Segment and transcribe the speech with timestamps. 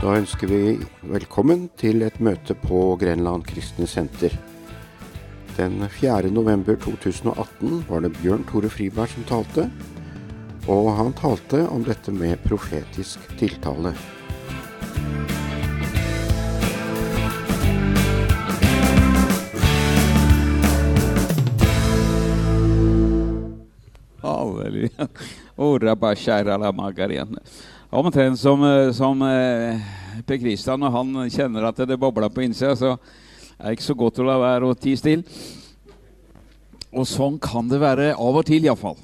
[0.00, 0.78] Da ønsker vi
[1.12, 4.32] velkommen til et møte på Grenland Kristne Senter.
[5.58, 6.30] Den 4.
[6.32, 9.66] november 2018 var det Bjørn Tore Friberg som talte,
[10.72, 13.92] og han talte om dette med profetisk tiltale.
[24.24, 25.10] Halleluja.
[26.72, 27.44] Margarene.
[27.90, 29.80] Omtrent som, eh, som eh,
[30.22, 32.92] Per Kristian, når han kjenner at det bobler på innsida, så
[33.58, 35.26] er det ikke så godt å la være å tie stille.
[36.94, 38.94] Og sånn kan det være av og til, iallfall.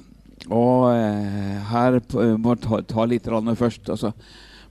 [0.47, 1.99] Og eh, her
[2.39, 3.91] må jeg ta, ta litt først.
[3.91, 4.13] Altså,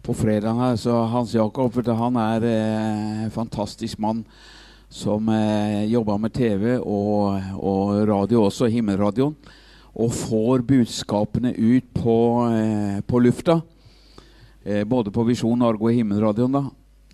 [0.00, 4.24] på fredag her, så Hans Jakob han er eh, en fantastisk mann
[4.88, 9.36] som eh, jobber med TV og, og radio også, Himmelradioen.
[9.92, 13.60] Og får budskapene ut på, eh, på lufta.
[14.66, 16.58] Eh, både på Visjon Norge og Himmelradioen.
[16.58, 16.64] da.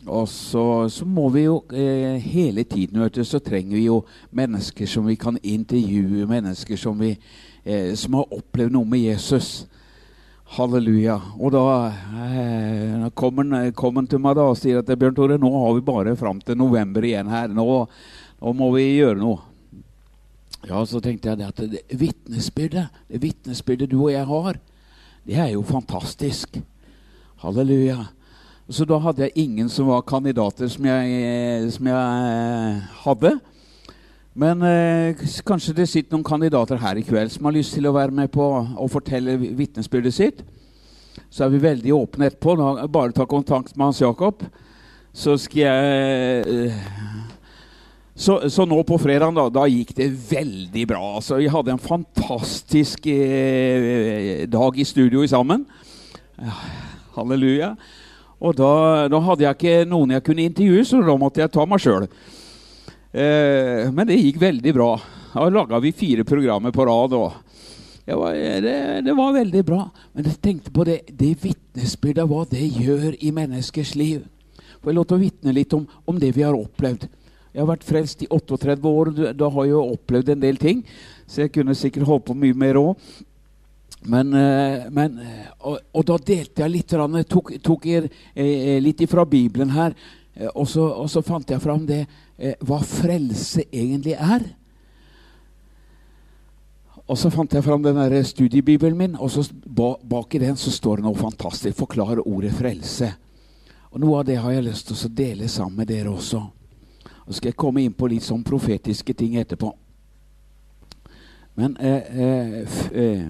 [0.07, 4.01] Og så, så må vi jo eh, hele tiden vet du, så trenger vi jo
[4.35, 7.13] mennesker som vi kan intervjue, mennesker som, vi,
[7.63, 9.69] eh, som har opplevd noe med Jesus.
[10.57, 11.19] Halleluja.
[11.39, 11.63] Og da
[12.25, 16.17] eh, kom han til meg da og sier at Bjørn Tore, nå har vi bare
[16.19, 17.53] fram til november igjen her.
[17.53, 17.69] Nå,
[18.41, 19.39] nå må vi gjøre noe.
[20.67, 24.61] Ja, så tenkte jeg det at det vitnesbyrdet, det vitnesbyrdet du og jeg har,
[25.27, 26.63] det er jo fantastisk.
[27.43, 28.05] Halleluja.
[28.71, 33.33] Så da hadde jeg ingen som var kandidater som jeg, som jeg eh, hadde.
[34.39, 37.95] Men eh, kanskje det sitter noen kandidater her i kveld som har lyst til å
[37.97, 40.45] være med på å fortelle vitnesbyrdet sitt.
[41.29, 42.55] Så er vi veldig åpne etterpå.
[42.61, 44.47] Da, bare ta kontakt med Hans Jakob.
[45.13, 46.87] Så skal jeg eh,
[48.15, 51.03] så, så nå på fredag da, da gikk det veldig bra.
[51.19, 55.67] Altså, vi hadde en fantastisk eh, dag i studio sammen.
[56.39, 56.57] Ja,
[57.17, 57.73] halleluja.
[58.43, 58.73] Og da,
[59.13, 62.09] da hadde jeg ikke noen jeg kunne intervjue, så da måtte jeg ta meg sjøl.
[63.13, 64.91] Eh, men det gikk veldig bra.
[65.33, 67.15] Da laga vi fire programmer på rad.
[67.15, 68.77] Var, det,
[69.07, 69.87] det var veldig bra.
[70.13, 74.27] Men jeg tenkte på det, det vitnesbyrdet, hva det gjør i menneskers liv.
[74.83, 77.07] Får jeg lov til å vitne litt om, om det vi har opplevd?
[77.53, 80.81] Jeg har vært frelst i 38 år, da har jeg jo opplevd en del ting.
[81.29, 82.97] Så jeg kunne sikkert holdt på mye mer òg.
[84.05, 88.81] Men, eh, men eh, og, og da delte jeg litt, grann, tok, tok jeg, eh,
[88.83, 89.95] litt ifra Bibelen her.
[90.35, 92.07] eh, Og så, og så fant jeg fram det
[92.39, 94.49] eh, hva frelse egentlig er.
[97.07, 100.71] Og så fant jeg fram den der studiebibelen min, og så bak i den så
[100.71, 101.77] står det noe fantastisk.
[101.77, 103.11] Forklare ordet frelse.
[103.93, 106.41] Og Noe av det har jeg lyst til å dele sammen med dere også.
[107.27, 109.69] Og skal jeg komme inn på litt sånn profetiske ting etterpå.
[111.55, 112.61] Men eh, eh,
[112.93, 113.25] eh,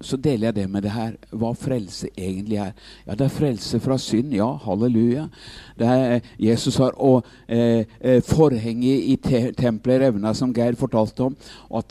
[0.00, 2.70] så deler jeg det med det her, hva frelse egentlig er.
[3.04, 5.26] Ja, det er frelse fra synd, ja, halleluja.
[5.76, 10.78] Det er, eh, Jesus har og, eh, eh, forhenget i te tempelet revna, som Geir
[10.80, 11.36] fortalte om.
[11.68, 11.90] Og at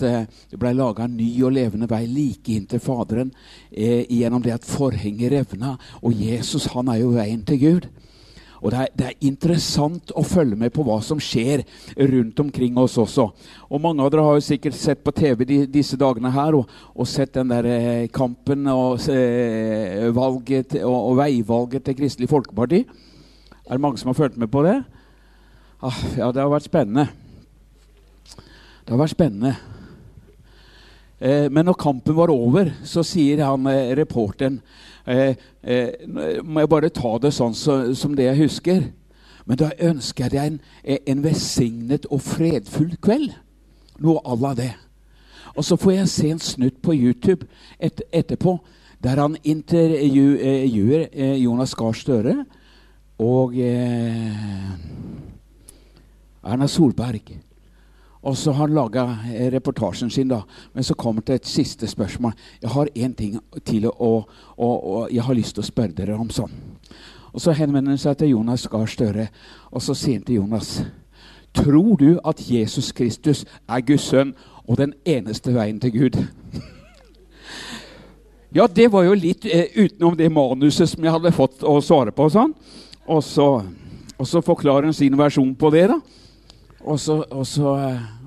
[0.49, 3.31] det ble laga en ny og levende vei like inn til Faderen
[3.69, 5.77] gjennom det at forhenget revna.
[6.01, 7.89] Og Jesus, han er jo veien til Gud.
[8.59, 11.63] Og det er, det er interessant å følge med på hva som skjer
[12.11, 13.29] rundt omkring oss også.
[13.71, 16.69] Og mange av dere har jo sikkert sett på TV de, disse dagene her og,
[16.91, 22.83] og sett den der eh, kampen og, eh, valget, og, og veivalget til Kristelig Folkeparti.
[23.69, 24.79] Er det mange som har fulgt med på det?
[25.79, 27.07] Ah, ja, det har vært spennende.
[28.35, 29.53] Det har vært spennende.
[31.19, 34.57] Eh, men når kampen var over, så sier han eh, reporteren
[35.09, 38.83] eh, eh, Må jeg bare ta det sånn så, som det jeg husker?
[39.49, 43.33] Men da ønsker jeg deg en, eh, en velsignet og fredfull kveld.
[43.99, 44.73] Noe à la det.
[45.55, 47.47] Og så får jeg se en snutt på YouTube
[47.79, 48.59] et, etterpå
[49.03, 52.45] der han intervjuer eh, Jonas Gahr Støre
[53.19, 54.33] og eh,
[56.43, 57.48] Erna Solberg.
[58.21, 59.05] Og så har han laga
[59.53, 60.41] reportasjen sin, da.
[60.73, 62.33] Men så kommer det et siste spørsmål.
[62.61, 64.11] Jeg har én ting til å,
[64.57, 66.51] å, å Jeg har lyst til å spørre dere om sånn.
[67.33, 69.29] Og så henvender han seg til Jonas Gahr Støre,
[69.71, 70.81] og så sier han til Jonas
[71.55, 74.35] Tror du at Jesus Kristus er Guds sønn
[74.67, 76.19] og den eneste veien til Gud?
[78.57, 82.13] ja, det var jo litt eh, utenom det manuset som jeg hadde fått å svare
[82.13, 82.27] på.
[82.29, 82.53] Sånn.
[83.07, 83.47] Og, så,
[84.17, 85.87] og så forklarer han sin versjon på det.
[85.89, 85.97] da.
[86.81, 87.73] Og så, og, så,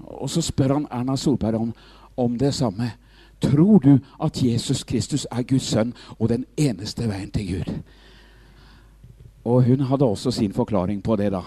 [0.05, 1.73] og så, spør han Erna Solberg om,
[2.15, 2.93] om, det samme.
[3.41, 7.73] Tror du at Jesus Kristus er Guds sønn og den eneste veien til Gud?
[9.43, 11.43] Og hun hadde også sin forklaring på det, da.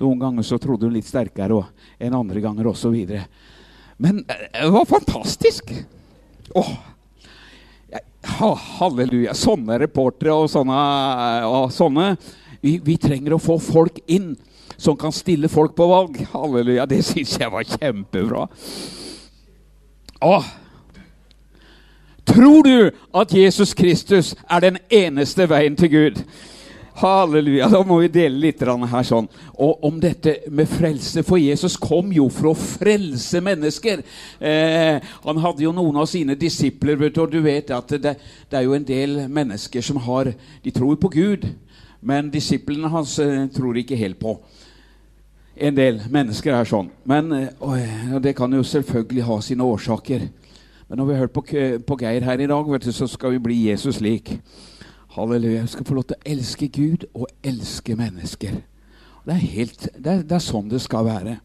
[0.00, 1.62] Noen ganger så trodde hun litt sterkere
[2.00, 2.96] enn andre ganger osv.
[4.00, 5.74] Men det var fantastisk!
[6.56, 6.72] Åh,
[8.40, 8.50] ha,
[8.80, 9.34] halleluja.
[9.36, 10.78] Sånne reportere og sånne,
[11.46, 12.14] og sånne
[12.60, 14.32] vi, vi trenger å få folk inn
[14.80, 16.16] som kan stille folk på valg.
[16.32, 16.86] Halleluja.
[16.88, 18.46] Det syns jeg var kjempebra.
[20.20, 20.46] Åh.
[22.24, 26.22] Tror du at Jesus Kristus er den eneste veien til Gud?
[27.00, 27.68] Halleluja.
[27.68, 29.28] Da må vi dele litt her sånn.
[29.60, 31.24] Og om dette med frelse.
[31.28, 34.00] For Jesus kom jo for å frelse mennesker.
[34.40, 38.16] Eh, han hadde jo noen av sine disipler, vet du, og du vet at det,
[38.48, 40.32] det, er jo en del mennesker som har
[40.64, 41.46] De tror på Gud,
[42.00, 44.38] men disiplene hans eh, tror ikke helt på.
[45.60, 46.88] En del mennesker er sånn.
[47.04, 50.28] Men øh, Det kan jo selvfølgelig ha sine årsaker.
[50.88, 51.44] Men når vi har hørt på,
[51.86, 54.32] på Geir her i dag, du, så skal vi bli Jesus lik.
[55.14, 55.62] Halleluja.
[55.62, 58.56] Vi skal få lov til å elske Gud og elske mennesker.
[59.26, 61.36] Det er, helt, det, er, det er, sånn det skal være.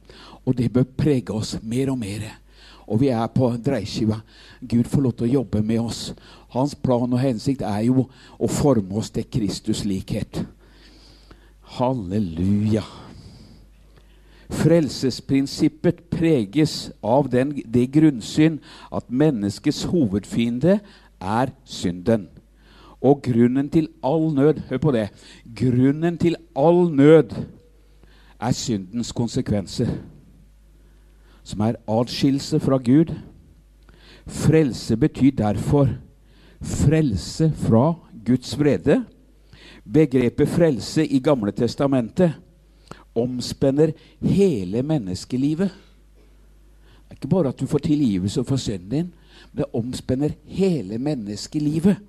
[0.48, 2.24] Og det bør prege oss mer og mer.
[2.88, 4.22] Og vi er på dreiskiva.
[4.62, 6.04] Gud får lov til å jobbe med oss.
[6.56, 8.08] Hans plan og hensikt er jo
[8.40, 10.46] å forme oss til Kristus likhet.
[11.76, 13.05] Halleluja.
[14.50, 18.60] Frelsesprinsippet preges av den, det grunnsyn
[18.94, 20.80] at menneskets hovedfiende
[21.22, 22.28] er synden.
[23.02, 25.10] Og grunnen til all nød Hør på det.
[25.56, 27.36] Grunnen til all nød
[28.42, 29.88] er syndens konsekvenser,
[31.44, 33.14] som er atskillelse fra Gud.
[34.28, 35.90] Frelse betyr derfor
[36.62, 37.94] frelse fra
[38.26, 39.04] Guds vrede.
[39.94, 42.34] Begrepet frelse i Gamle testamentet
[43.16, 45.72] omspenner hele menneskelivet.
[47.06, 49.14] Det er ikke bare at du får tilgivelse for synden din,
[49.52, 52.02] men det omspenner hele menneskelivet.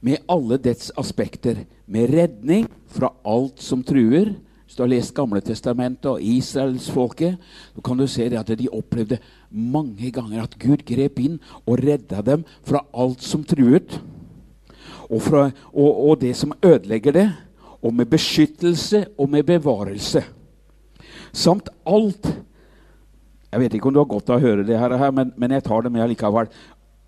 [0.00, 1.64] Med alle dets aspekter.
[1.86, 4.34] Med redning fra alt som truer.
[4.66, 7.36] Hvis du har lest Gamle Testamentet og israelsfolket,
[7.74, 9.18] så kan du se at de opplevde
[9.50, 14.00] mange ganger at Gud grep inn og redda dem fra alt som truet
[15.10, 17.26] og, fra, og, og det som ødelegger det,
[17.82, 20.24] og med beskyttelse og med bevarelse.
[21.32, 22.32] Samt alt
[23.52, 25.62] Jeg vet ikke om du har godt av å høre det her, men, men jeg
[25.64, 26.48] tar det med allikevel.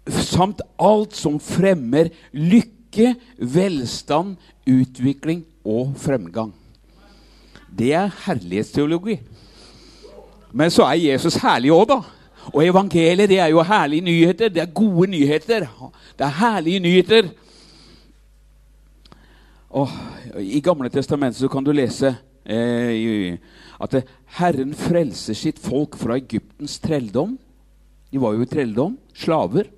[0.08, 6.54] Samt alt som fremmer lykke, velstand, utvikling og fremgang.
[7.68, 9.18] Det er herlighetsteologi.
[10.56, 11.98] Men så er Jesus herlig òg, da.
[12.54, 14.48] Og evangeliet det er jo herlige nyheter.
[14.48, 15.66] Det er gode nyheter.
[16.16, 17.28] Det er herlige nyheter.
[19.68, 19.90] Og
[20.40, 22.14] I Gamle testamentet kan du lese
[22.48, 23.36] eh,
[23.78, 23.96] at
[24.38, 27.36] Herren frelser sitt folk fra Egyptens trelldom.
[28.08, 29.68] De var jo i trelldom, slaver.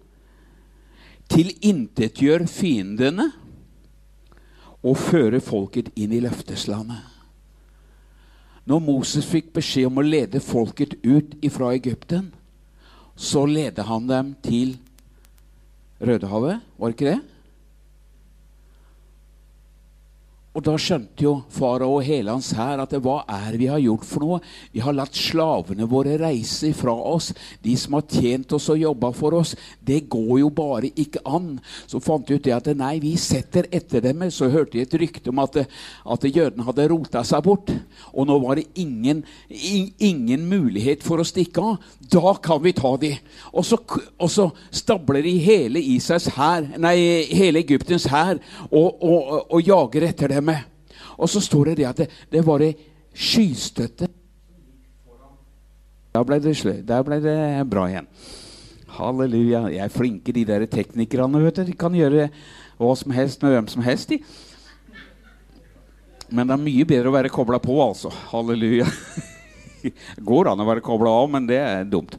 [1.31, 3.31] Tilintetgjør fiendene
[4.81, 7.03] og fører folket inn i løfteslandet.
[8.71, 12.31] Når Moses fikk beskjed om å lede folket ut fra Egypten,
[13.19, 14.77] så ledet han dem til
[16.01, 17.40] Rødehavet, var det ikke det?
[20.61, 24.03] Og da skjønte jo farao og hele hans hær at hva er vi har gjort
[24.05, 24.41] for noe?
[24.75, 27.31] Vi har latt slavene våre reise fra oss.
[27.65, 29.55] De som har tjent oss og jobba for oss.
[29.81, 31.55] Det går jo bare ikke an.
[31.89, 34.27] Så fant de ut det at nei, vi setter etter dem.
[34.29, 37.73] Så hørte de et rykte om at, at jødene hadde rota seg bort.
[38.13, 41.89] Og nå var det ingen, ingen mulighet for å stikke av.
[42.13, 43.15] Da kan vi ta de.
[43.55, 43.81] Og så,
[44.21, 46.99] og så stabler de hele Israels hær, nei,
[47.33, 48.37] hele Egyptens hær
[48.69, 50.67] og, og, og jager etter dem med.
[51.17, 52.75] Og så står det det at det, det var ei
[53.11, 54.09] skystøtte
[56.11, 56.55] Da ble, det,
[56.89, 57.35] der ble det
[57.71, 58.07] bra igjen.
[58.97, 59.69] Halleluja.
[59.71, 61.43] Jeg er flinke, de der teknikerne.
[61.45, 61.65] vet du.
[61.69, 62.29] De kan gjøre
[62.81, 64.11] hva som helst med hvem som helst.
[64.11, 64.19] de.
[66.31, 68.11] Men det er mye bedre å være kobla på, altså.
[68.33, 68.89] Halleluja.
[70.31, 72.17] Går an å være kobla av, men det er dumt.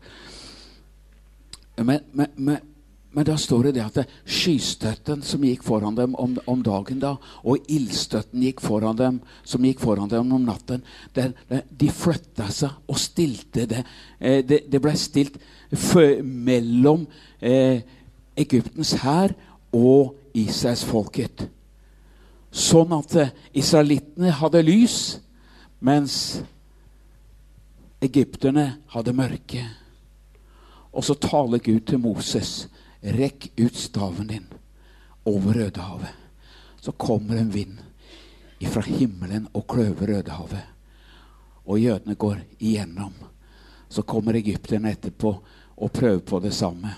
[1.77, 2.70] Men, men, men,
[3.11, 7.17] men da står det det at skystøtten som gikk foran dem om, om, dagen, da,
[7.43, 12.47] og ildstøtten gikk foran dem, som gikk foran dem om natten, der, der, de flytta
[12.55, 13.83] seg og stilte det.
[14.19, 15.35] Eh, det, det, ble stilt
[16.23, 17.03] mellom
[17.43, 17.83] eh,
[18.39, 19.35] Egyptens hær
[19.75, 21.49] og Israelsfolket.
[22.51, 25.01] Sånn at eh, israelittene hadde lys,
[25.83, 26.15] mens
[28.01, 29.67] egypterne hadde mørke.
[30.95, 32.69] Og så taler Gud til Moses.
[33.01, 34.45] Rekk ut staven din
[35.23, 36.09] over Rødehavet.
[36.81, 37.77] Så kommer en vind
[38.69, 40.63] fra himmelen og kløver Rødehavet.
[41.65, 43.13] Og jødene går igjennom.
[43.89, 45.33] Så kommer egypterne etterpå
[45.77, 46.93] og prøver på det samme.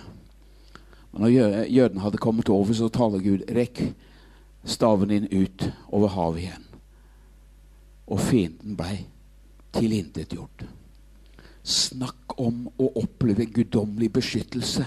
[1.12, 3.82] Men når jødene hadde kommet over, så taler Gud rekk
[4.66, 6.66] staven din ut over havet igjen.
[8.08, 9.06] Og fienden blei
[9.74, 10.66] tilintetgjort.
[11.64, 14.86] Snakk om å oppleve guddommelig beskyttelse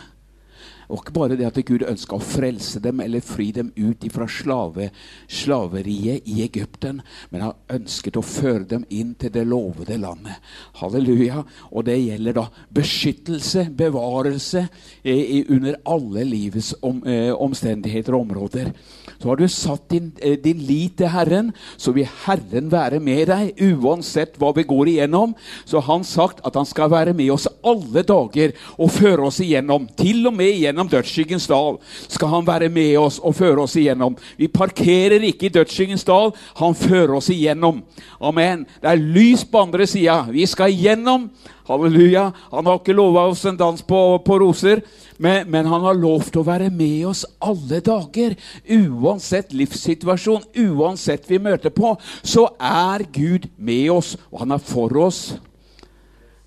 [0.89, 4.29] Og ikke bare det at Gud ønska å frelse dem eller fri dem ut fra
[4.31, 4.91] slave,
[5.29, 7.01] slaveriet i Egypten,
[7.31, 10.39] men han ønsket å føre dem inn til det lovede landet.
[10.81, 11.43] Halleluja.
[11.73, 14.67] Og det gjelder da beskyttelse, bevarelse
[15.03, 18.73] eh, under alle livets om, eh, omstendigheter og områder.
[19.17, 23.27] Så har du satt din, eh, din lit til Herren, så vil Herren være med
[23.29, 25.35] deg uansett hva vi går igjennom.
[25.65, 29.41] Så har han sagt at han skal være med oss alle dager og føre oss
[29.41, 29.89] igjennom.
[29.97, 31.79] Til og med igjennom dødsskyggens dal
[32.13, 34.19] skal han være med oss og føre oss igjennom.
[34.37, 37.81] Vi parkerer ikke i dødsskyggens dal, han fører oss igjennom.
[38.21, 38.67] Amen.
[38.83, 40.27] Det er lys på andre sida.
[40.29, 41.31] Vi skal igjennom.
[41.67, 42.29] Halleluja.
[42.53, 44.85] Han har ikke lova oss en dans på, på roser,
[45.19, 48.37] men, men, han har lovt å være med oss alle dager.
[48.71, 54.95] Uansett livssituasjon, uansett vi møter på, så er Gud med oss, og han er for
[55.09, 55.23] oss.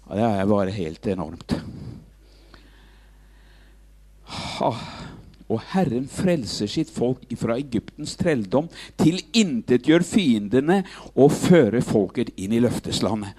[0.09, 1.59] Det er bare helt enormt.
[4.29, 4.74] Ha.
[5.50, 8.67] Og Herren frelser sitt folk fra Egyptens trelldom,
[9.01, 10.83] tilintetgjør fiendene
[11.15, 13.33] og fører folket inn i løfteslandet.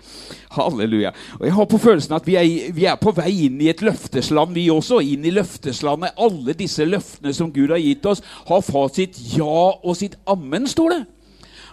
[0.57, 1.13] Halleluja.
[1.39, 3.85] Og Jeg har på følelsen at vi er, vi er, på vei inn i et
[3.87, 4.99] løftesland, vi også.
[5.07, 6.19] Inn i løfteslandet.
[6.19, 10.67] Alle disse løftene som Gud har gitt oss, har fått sitt ja og sitt ammen,
[10.67, 11.01] står det.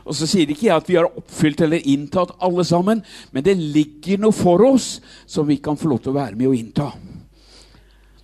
[0.05, 3.01] Og så sier ikke jeg at vi har oppfylt eller inntatt alle sammen,
[3.33, 6.51] men det ligger noe for oss som vi kan få lov til å være med
[6.53, 6.91] og innta.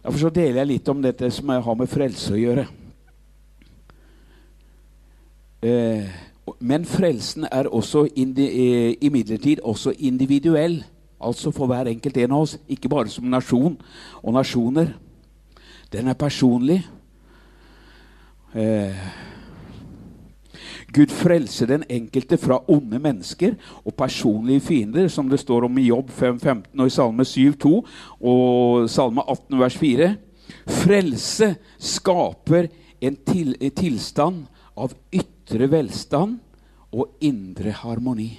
[0.03, 2.65] Derfor så deler jeg litt om dette som jeg har med frelse å gjøre.
[5.63, 6.09] Eh,
[6.59, 10.81] men frelsen er også eh, imidlertid også individuell.
[11.23, 13.77] Altså for hver enkelt en av oss, ikke bare som nasjon
[14.19, 14.91] og nasjoner.
[15.93, 16.81] Den er personlig.
[18.53, 19.07] Eh,
[20.93, 25.87] Gud frelser den enkelte fra onde mennesker og personlige fiender, som det står om i
[25.87, 27.73] Jobb 5.15 og i Salme 7.2
[28.21, 30.09] og Salme 18 vers 4.
[30.67, 32.67] Frelse skaper
[33.01, 34.43] en, til, en tilstand
[34.77, 36.37] av ytre velstand
[36.93, 38.31] og indre harmoni.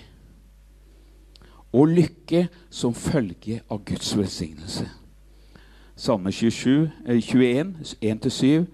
[1.74, 4.86] Og lykke som følge av Guds velsignelse.
[5.96, 8.68] Salme 27, 21, 1-7,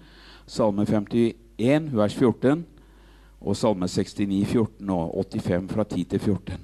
[0.47, 2.67] Salme 51, vers 14
[3.41, 6.55] og Salme 69, 14 og 85 fra 10 til 14.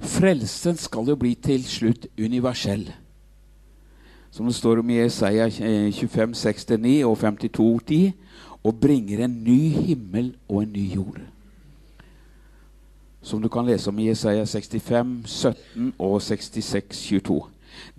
[0.00, 2.88] Frelsen skal jo bli til slutt universell.
[4.30, 5.50] Som det står om i Isaiah
[5.92, 8.12] 25, 6-9 og 52, 10,
[8.64, 11.20] og bringer en ny himmel og en ny jord.
[13.22, 17.42] Som du kan lese om i Isaiah 65, 17 og 66, 22.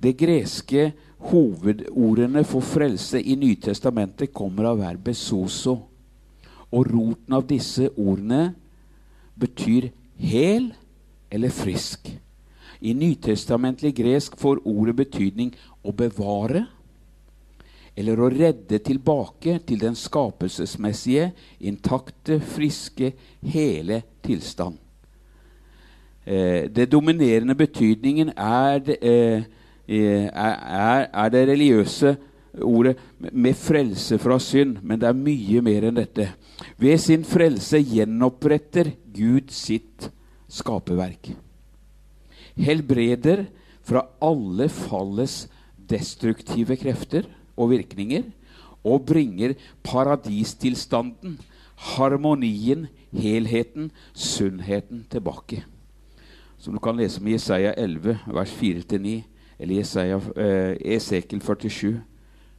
[0.04, 5.91] Det greske hovedordene for frelse i Nytestamentet kommer av verbet soso
[6.72, 8.54] og roten av disse ordene
[9.40, 9.90] betyr
[10.22, 10.72] hel
[11.32, 12.08] eller frisk.
[12.82, 15.52] I nytestamentlig gresk får ordet betydning
[15.86, 16.66] å bevare
[17.96, 23.12] eller å redde tilbake til den skapelsesmessige, intakte, friske,
[23.44, 24.78] hele tilstand.
[26.26, 29.44] Eh, det dominerende betydningen er det, eh,
[29.88, 32.16] eh er, er det religiøse
[32.62, 36.30] ordet med frelse fra synd, men det er mye mer enn dette.
[36.78, 40.10] Ved sin frelse gjenoppretter Gud sitt
[40.52, 41.32] skaperverk.
[42.60, 43.46] Helbreder
[43.86, 45.46] fra alle fallets
[45.90, 47.28] destruktive krefter
[47.58, 48.28] og virkninger
[48.84, 49.54] og bringer
[49.86, 51.38] paradistilstanden,
[51.96, 55.64] harmonien, helheten, sunnheten tilbake.
[56.58, 59.22] Som du kan lese i Jesaja 11, vers 4-9,
[59.60, 62.02] eller Jesaja, eh, Esekel 47.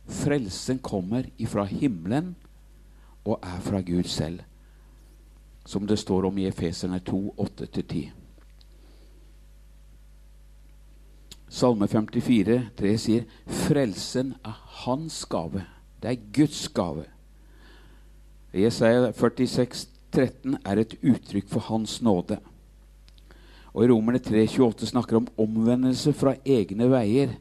[0.06, 2.34] Frelsen kommer ifra himmelen
[3.24, 4.40] og er fra Gud selv,
[5.66, 8.02] som det står om i Efeserne 2, 8-10.
[11.52, 15.66] Salme 54, 3 sier frelsen er hans gave.
[16.02, 17.04] Det er Guds gave.
[18.52, 22.36] Jesaja 46, 13 er et uttrykk for Hans nåde.
[23.72, 27.32] Og I Romerne 3, 28 snakker om omvendelse fra egne veier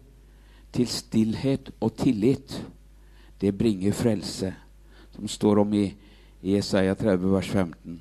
[0.72, 2.54] til stillhet og tillit,
[3.42, 4.54] det bringer frelse,
[5.16, 5.86] som står om i,
[6.42, 8.00] Jesaja 30, vers 15.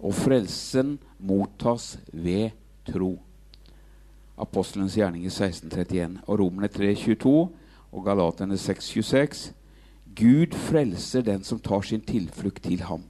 [0.00, 2.54] Og frelsen mottas ved
[2.88, 3.18] tro.
[4.36, 7.34] Apostelens gjerning i 1631 og Romerne 3,22
[7.92, 9.50] og Galaterne 6,26.
[10.16, 13.04] Gud frelser den som tar sin tilflukt til ham.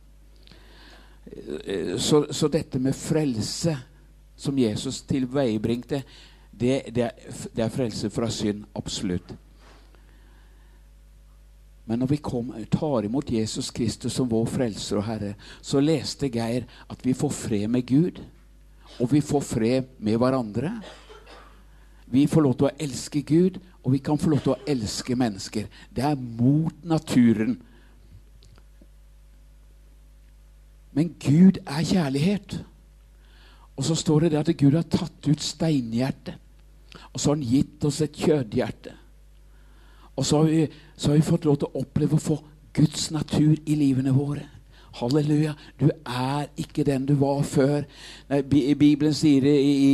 [1.98, 3.76] Så, så dette med frelse,
[4.36, 6.02] som Jesus tilveiebringte,
[6.50, 7.10] det, det,
[7.56, 8.64] det er frelse fra synd.
[8.74, 9.34] Absolutt.
[11.86, 16.30] Men når vi kom, tar imot Jesus Kristus som vår frelser og Herre, så leste
[16.34, 18.18] Geir at vi får fred med Gud,
[18.98, 20.72] og vi får fred med hverandre.
[22.10, 25.14] Vi får lov til å elske Gud, og vi kan få lov til å elske
[25.18, 25.70] mennesker.
[25.94, 27.54] Det er mot naturen.
[30.96, 32.60] Men Gud er kjærlighet.
[33.76, 36.38] Og så står det at Gud har tatt ut steinhjertet,
[37.12, 38.94] og så har han gitt oss et kjødhjerte.
[40.16, 42.36] Og så har, vi, så har vi fått lov til å oppleve å få
[42.76, 44.46] Guds natur i livene våre.
[44.96, 45.52] Halleluja.
[45.80, 47.84] Du er ikke den du var før.
[48.30, 48.40] Nei,
[48.74, 49.90] Bibelen sier i i,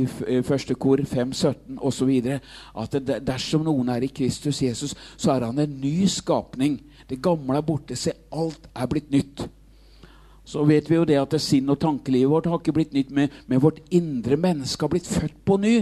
[0.00, 0.06] i,
[0.38, 2.14] i første kor 5.17 osv.
[2.82, 6.80] at dersom noen er i Kristus Jesus, så er han en ny skapning.
[7.08, 7.96] Det gamle er borte.
[7.96, 9.44] Se, alt er blitt nytt.
[10.48, 13.60] Så vet vi jo det at sinn og tankelivet vårt har ikke blitt nytt, men
[13.60, 15.76] vårt indre menneske har blitt født på ny.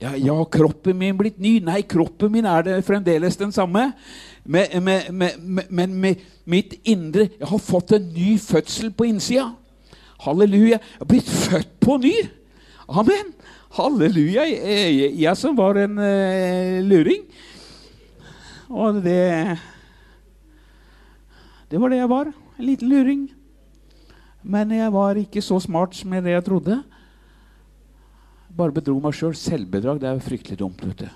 [0.00, 1.58] Ja, ja, kroppen min blitt ny?
[1.60, 3.90] Nei, kroppen min er det fremdeles den samme
[4.48, 5.34] Men, men,
[5.68, 6.14] men, men
[6.48, 9.50] mitt indre Jeg har fått en ny fødsel på innsida.
[10.24, 10.78] Halleluja.
[10.78, 12.14] Jeg har blitt født på ny.
[12.88, 13.34] Amen.
[13.76, 14.46] Halleluja.
[14.48, 17.26] Jeg, jeg som var en uh, luring.
[18.70, 19.58] Og det
[21.70, 22.32] Det var det jeg var.
[22.58, 23.28] En liten luring.
[24.42, 26.80] Men jeg var ikke så smart som det jeg trodde.
[28.56, 29.34] Bare bedro meg sjøl.
[29.34, 29.66] Selv.
[29.66, 30.86] Selvbedrag det er fryktelig dumt.
[30.86, 31.08] vet du.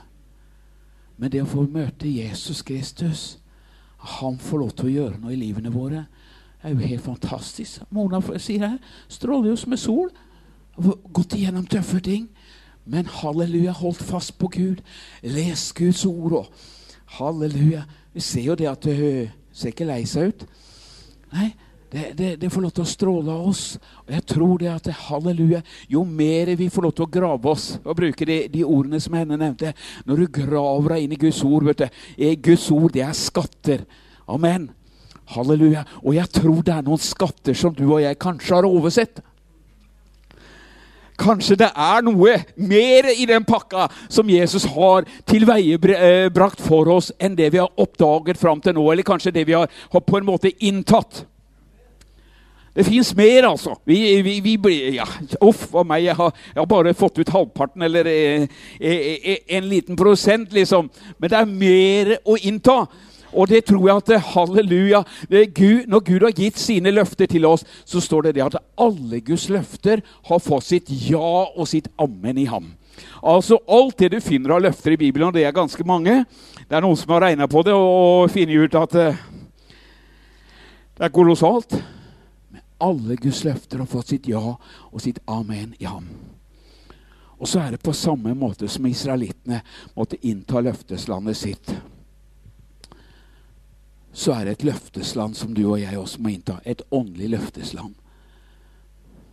[1.16, 3.38] Men det å få møte Jesus Kristus,
[4.18, 6.06] han får lov til å gjøre noe i livene våre,
[6.64, 7.84] er jo helt fantastisk.
[7.90, 10.10] Mona sier her stråler jo som en sol.
[11.12, 12.28] Gått igjennom tøffe ting.
[12.84, 14.80] Men halleluja, holdt fast på Gud.
[15.22, 16.32] Les Guds ord.
[16.32, 16.46] og
[17.18, 17.84] Halleluja.
[18.12, 20.46] Vi ser jo det at hun ser ikke lei seg ut.
[21.34, 21.52] Nei,
[21.94, 23.64] det, det, det, får lov til å stråle av oss.
[24.02, 27.66] Og jeg tror det at halleluja, Jo mer vi får lov til å grave oss
[27.84, 29.70] og bruke de, de ordene som henne nevnte
[30.08, 33.14] Når du graver deg inn i Guds ord vet du, er Guds ord det er
[33.14, 33.84] skatter.
[34.26, 34.72] Amen.
[35.36, 35.84] Halleluja.
[36.02, 39.22] Og jeg tror det er noen skatter som du og jeg kanskje har oversett.
[41.20, 47.12] Kanskje det er noe mer i den pakka som Jesus har tilveiebrakt eh, for oss,
[47.22, 48.88] enn det vi har oppdaget fram til nå.
[48.90, 51.22] Eller kanskje det vi har på en måte inntatt.
[52.74, 53.76] Det fins mer, altså.
[53.86, 55.06] Vi, vi, vi blir, ja,
[55.46, 58.48] Uff a meg, jeg har, jeg har, bare fått ut halvparten, eller eh,
[58.80, 60.90] eh, eh, en liten prosent, liksom.
[61.18, 62.80] Men det er mer å innta.
[63.34, 67.64] Og det tror jeg at halleluja Gud, Når Gud har gitt sine løfter til oss,
[67.86, 72.38] så står det det at alle Guds løfter har fått sitt ja og sitt ammen
[72.38, 72.72] i ham.
[73.22, 76.24] Altså Alt det du finner av løfter i Bibelen, og det er ganske mange
[76.68, 78.94] Det er noen som har regna på det og funnet ut at
[80.94, 81.74] det er kolossalt
[82.84, 86.06] alle Guds løfter har fått sitt ja og sitt amen i ham.
[87.40, 89.62] Og så er det på samme måte som israelittene
[89.96, 91.72] måtte innta løfteslandet sitt.
[94.12, 96.60] Så er det et løftesland som du og jeg også må innta.
[96.64, 97.94] Et åndelig løftesland.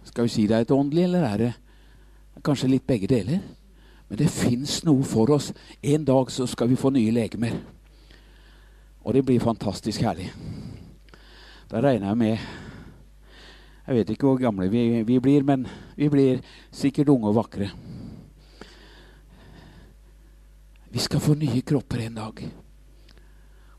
[0.04, 1.52] Skal vi si det er et åndelig, eller er det
[2.44, 3.44] kanskje litt begge deler?
[4.10, 5.52] Men det fins noe for oss.
[5.84, 7.54] En dag så skal vi få nye legemer.
[9.06, 10.32] Og det blir fantastisk herlig.
[11.72, 12.71] Da regner jeg med
[13.92, 15.66] jeg vet ikke hvor gamle vi, vi, blir, men
[16.00, 16.40] vi blir
[16.72, 17.68] sikkert unge og vakre.
[20.92, 22.40] Vi skal få nye kropper en dag.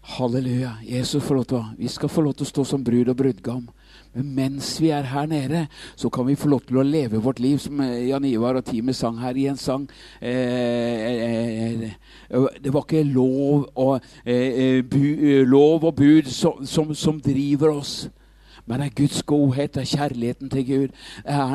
[0.03, 0.75] Halleluja.
[0.85, 3.17] Jesus får lov til å, Vi skal få lov til å stå som brud og
[3.17, 3.67] brudgom.
[4.13, 7.41] Men mens vi er her nede, så kan vi få lov til å leve vårt
[7.41, 9.87] liv, som eh, Jan Ivar og Time sang her i en sang.
[10.21, 16.93] Eh, eh, eh det var ikke lov og, eh, bu, lov og bud som, som,
[16.95, 18.11] som driver oss.
[18.65, 20.89] Men det er Guds godhet, det er kjærligheten til Gud.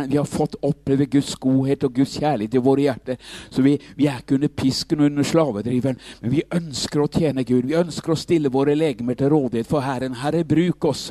[0.10, 3.20] vi har fått oppleve Guds godhet og Guds kjærlighet i våre hjerter.
[3.50, 7.46] Så vi, vi er ikke under pisken og under slavedriveren, men vi ønsker å tjene
[7.48, 7.70] Gud.
[7.70, 10.18] Vi ønsker å stille våre legemer til rådighet for Herren.
[10.20, 11.06] Herre, bruk oss.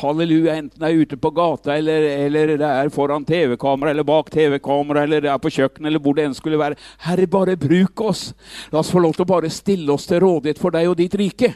[0.00, 0.56] Halleluja.
[0.58, 5.06] Enten det er ute på gata, eller, eller det er foran TV-kamera, eller bak TV-kamera,
[5.06, 6.80] eller det er på kjøkkenet, eller hvor det enn skulle være.
[7.06, 8.32] Herre, bare bruk oss.
[8.74, 11.14] La oss få lov til å bare stille oss til rådighet for deg og ditt
[11.22, 11.54] rike.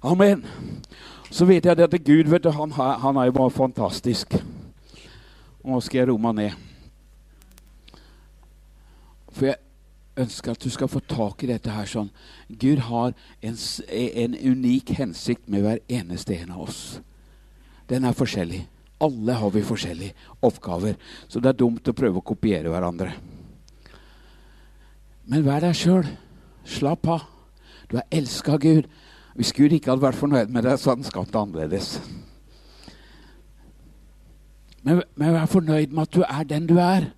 [0.00, 0.46] Amen
[1.30, 4.34] så vet jeg at Gud vet du, han, han er jo bare fantastisk.
[5.62, 6.68] Og nå skal jeg roe meg ned.
[9.30, 9.60] For jeg
[10.20, 12.10] ønsker at du skal få tak i dette her sånn.
[12.48, 13.14] Gud har
[13.46, 13.56] en,
[13.94, 16.82] en unik hensikt med hver eneste en av oss.
[17.90, 18.64] Den er forskjellig.
[19.00, 23.14] Alle har vi forskjellige oppgaver, så det er dumt å prøve å kopiere hverandre.
[25.30, 26.10] Men vær deg sjøl.
[26.68, 27.24] Slapp av.
[27.88, 28.90] Du er elska av Gud.
[29.34, 31.88] Hvis Gud ikke hadde vært fornøyd med deg, så hadde han skapt det annerledes.
[34.82, 37.10] Men, men vær fornøyd med at du er den du er.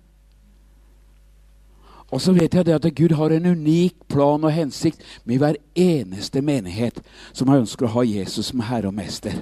[2.13, 5.57] Og så vet jeg det at Gud har en unik plan og hensikt med hver
[5.75, 6.99] eneste menighet
[7.33, 9.39] som har ønsker å ha Jesus som herre og mester.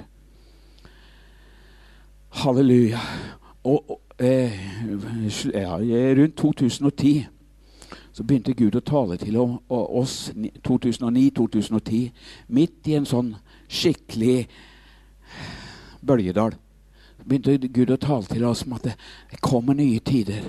[2.40, 3.02] Halleluja.
[3.68, 4.56] Og, og eh,
[5.52, 7.26] ja, rundt 2010
[8.12, 10.32] så begynte Gud å tale til oss
[10.68, 12.10] 2009-2010,
[12.52, 13.32] midt i en sånn
[13.72, 14.44] skikkelig
[16.04, 16.56] bølgedal.
[17.24, 18.96] begynte Gud å tale til oss om at det,
[19.40, 20.42] kommer nye tider.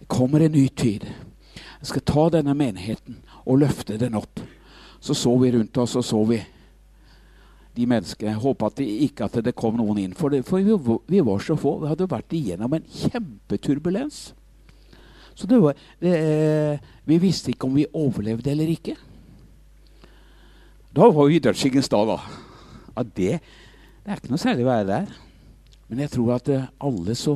[0.00, 1.06] Det kommer en ny tid.
[1.54, 4.42] Jeg skal ta denne menigheten og løfte den opp.
[5.00, 6.42] Så så vi rundt oss, og så vi
[7.76, 8.36] de menneskene.
[8.36, 10.14] Håpa at ikke at det kom noen inn.
[10.14, 10.76] For, det, for vi,
[11.08, 11.78] vi, var så få.
[11.80, 14.32] Vi hadde vært igjennom en kjempeturbulens.
[15.42, 18.92] Så det var, det, vi visste ikke om vi overlevde eller ikke.
[20.94, 22.18] Da var vi i dødsskyggens dag da.
[22.94, 25.10] Ja, det, det, er ikke noe særlig å være der.
[25.88, 27.34] Men jeg tror at uh, alle så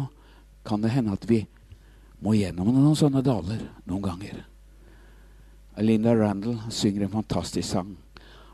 [0.62, 1.40] kan det hende at vi
[2.22, 4.38] må gjennom noen sånne daler noen ganger.
[5.82, 7.96] Linda Randall synger en fantastisk sang.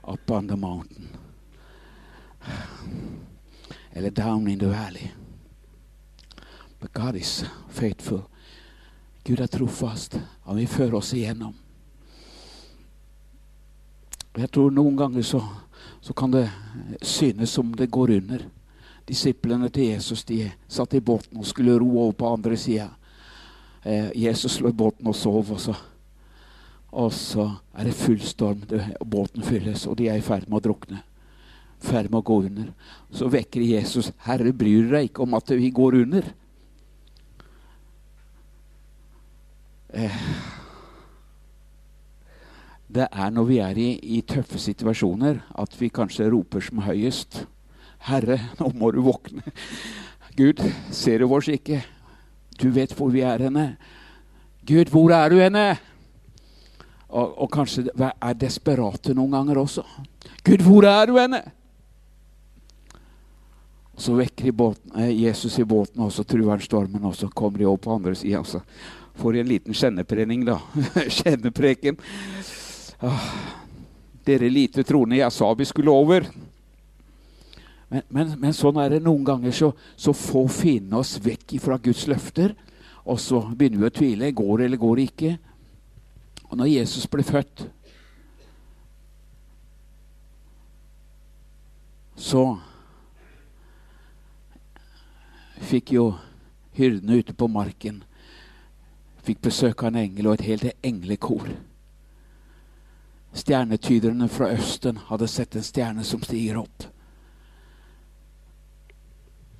[0.01, 1.13] 'Up on the Mountain'.
[3.93, 5.13] Eller 'Down in the Valley'.
[6.81, 8.32] But God is faithful.
[9.25, 10.19] Gud er trofast.
[10.47, 11.55] Han vil føre oss igjennom.
[14.33, 15.43] Jeg tror noen ganger så,
[16.01, 16.47] så kan det
[17.05, 18.47] synes som det går under.
[19.07, 22.89] Disiplene til Jesus de satt i båten og skulle ro over på andre sida.
[23.85, 25.53] Eh, Jesus lå i båten og sov.
[25.53, 25.77] Og så,
[26.91, 28.67] og så er det full storm.
[28.69, 31.03] Det, båten fylles, og de er i ferd med å drukne.
[31.83, 32.71] Ferd med å gå under.
[33.13, 36.33] Så vekker Jesus 'Herre, bryr deg ikke om at vi går under'.
[42.93, 47.47] Det er når vi er i, i, tøffe situasjoner, at vi kanskje roper som høyest.
[48.09, 49.45] Herre, nå må du våkne.
[50.37, 51.83] Gud, ser du oss ikke?
[52.61, 53.77] Du vet hvor vi er henne.
[54.67, 55.77] Gud, hvor er du henne?
[57.13, 59.85] Og, og kanskje er desperate noen ganger også.
[60.45, 61.43] Gud, hvor er du henne?
[63.99, 67.61] Så vekker båten, eh, Jesus i båten, og så truer han stormen, og så kommer
[67.61, 68.41] de opp på andre sida
[69.23, 70.59] får en liten skjenneprening, da.
[71.17, 71.97] Skjennepreken.
[72.99, 73.29] Ah,
[74.27, 76.27] dere lite troende, jeg sa vi skulle over.
[77.93, 79.55] Men, men, men, sånn er det noen ganger.
[79.55, 82.57] Så, så får fiendene oss vekk fra Guds løfter.
[83.07, 84.35] Og så begynner vi å tvile.
[84.35, 85.33] Går det eller går det ikke?
[86.49, 87.67] Og når Jesus ble født,
[92.19, 92.47] så
[95.63, 96.13] fikk jo
[96.77, 98.03] hyrdene ute på marken
[99.23, 101.49] fikk besøk av en engel og et helt englekor.
[103.33, 106.89] Stjernetyderne fra Østen hadde sett en stjerne som stiger opp.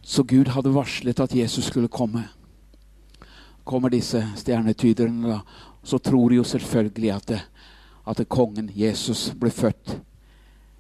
[0.03, 2.27] Så Gud hadde varslet at Jesus skulle komme.
[3.65, 5.41] Kommer disse stjernetyderne, da,
[5.83, 7.41] så tror de jo selvfølgelig at, det,
[8.07, 9.95] at kongen Jesus ble født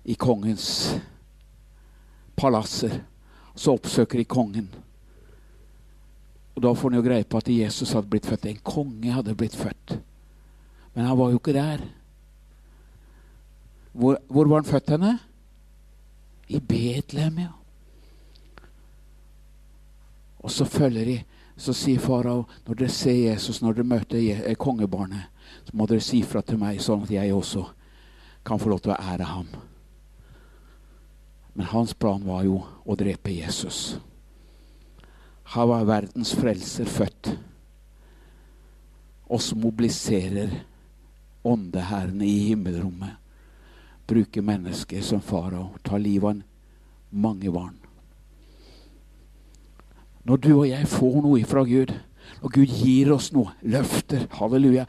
[0.04, 0.98] i kongens
[2.36, 2.98] palasser.
[3.54, 4.68] Så oppsøker de kongen.
[6.54, 8.46] Og Da får han jo greie på at Jesus hadde blitt født.
[8.46, 9.98] En konge hadde blitt født.
[10.94, 11.80] Men han var jo ikke der.
[13.92, 15.18] Hvor, hvor var han født henne?
[16.48, 17.52] I Betlehem, ja.
[20.38, 21.22] Og så følger de.
[21.56, 25.28] Så sier farao, når dere ser Jesus, når dere møter eh, kongebarnet,
[25.64, 27.66] så må dere si fra til meg, sånn at jeg også
[28.44, 29.50] kan få lov til å ære ham.
[31.54, 33.98] Men hans plan var jo å drepe Jesus.
[35.52, 37.34] Her var verdens frelser født.
[39.28, 40.54] Og så mobiliserer
[41.44, 43.18] åndehærene i himmelrommet.
[44.06, 45.74] Bruker mennesker som farao.
[45.84, 46.42] Tar livet av
[47.12, 47.76] mange barn.
[50.24, 51.92] Når du og jeg får noe ifra Gud,
[52.42, 53.54] og Gud gir oss noe.
[53.70, 54.26] Løfter.
[54.38, 54.84] Halleluja.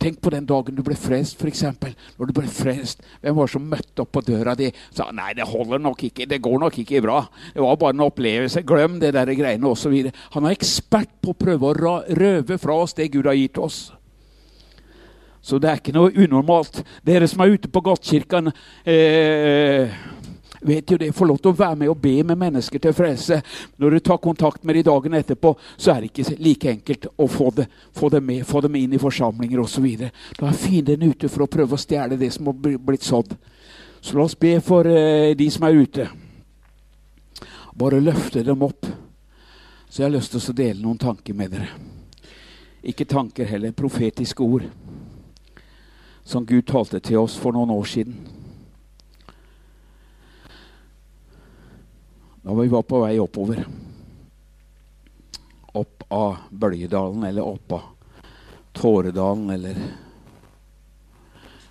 [0.00, 1.64] Tenk på den dagen du ble frelst, f.eks.
[2.18, 5.32] Når du ble frelst, hvem var det som møtte opp på døra di sa nei,
[5.38, 7.22] det holder nok ikke, det går nok ikke bra.
[7.54, 8.64] Det var bare en opplevelse.
[8.68, 10.10] Glem det der greiene osv.
[10.36, 13.86] Han er ekspert på å prøve å røve fra oss det Gud har gitt oss.
[15.48, 16.82] Så det er ikke noe unormalt.
[17.06, 18.50] Dere som er ute på Gattkirken
[18.84, 19.94] eh,
[20.60, 23.40] vet jo det, får lov til å være med og be med mennesker til frelse.
[23.76, 27.28] Når du tar kontakt med dem dagen etterpå, så er det ikke like enkelt å
[27.30, 29.86] få, det, få, det med, få dem inn i forsamlinger osv.
[30.38, 33.34] Da er fienden ute for å prøve å stjele det som har blitt sådd.
[34.00, 36.08] Så la oss be for uh, de som er ute.
[37.78, 38.86] Bare løfte dem opp.
[39.88, 41.70] Så jeg har lyst til å dele noen tanker med dere.
[42.82, 44.66] Ikke tanker heller, profetiske ord.
[46.28, 48.18] Som Gud talte til oss for noen år siden.
[52.48, 53.58] Da vi var på vei oppover.
[55.76, 57.82] Opp av Bøljedalen eller opp av
[58.72, 59.76] Tåredalen eller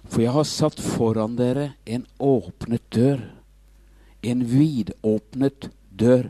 [0.03, 3.25] For jeg har satt foran dere en åpnet dør.
[4.21, 6.29] En vidåpnet dør.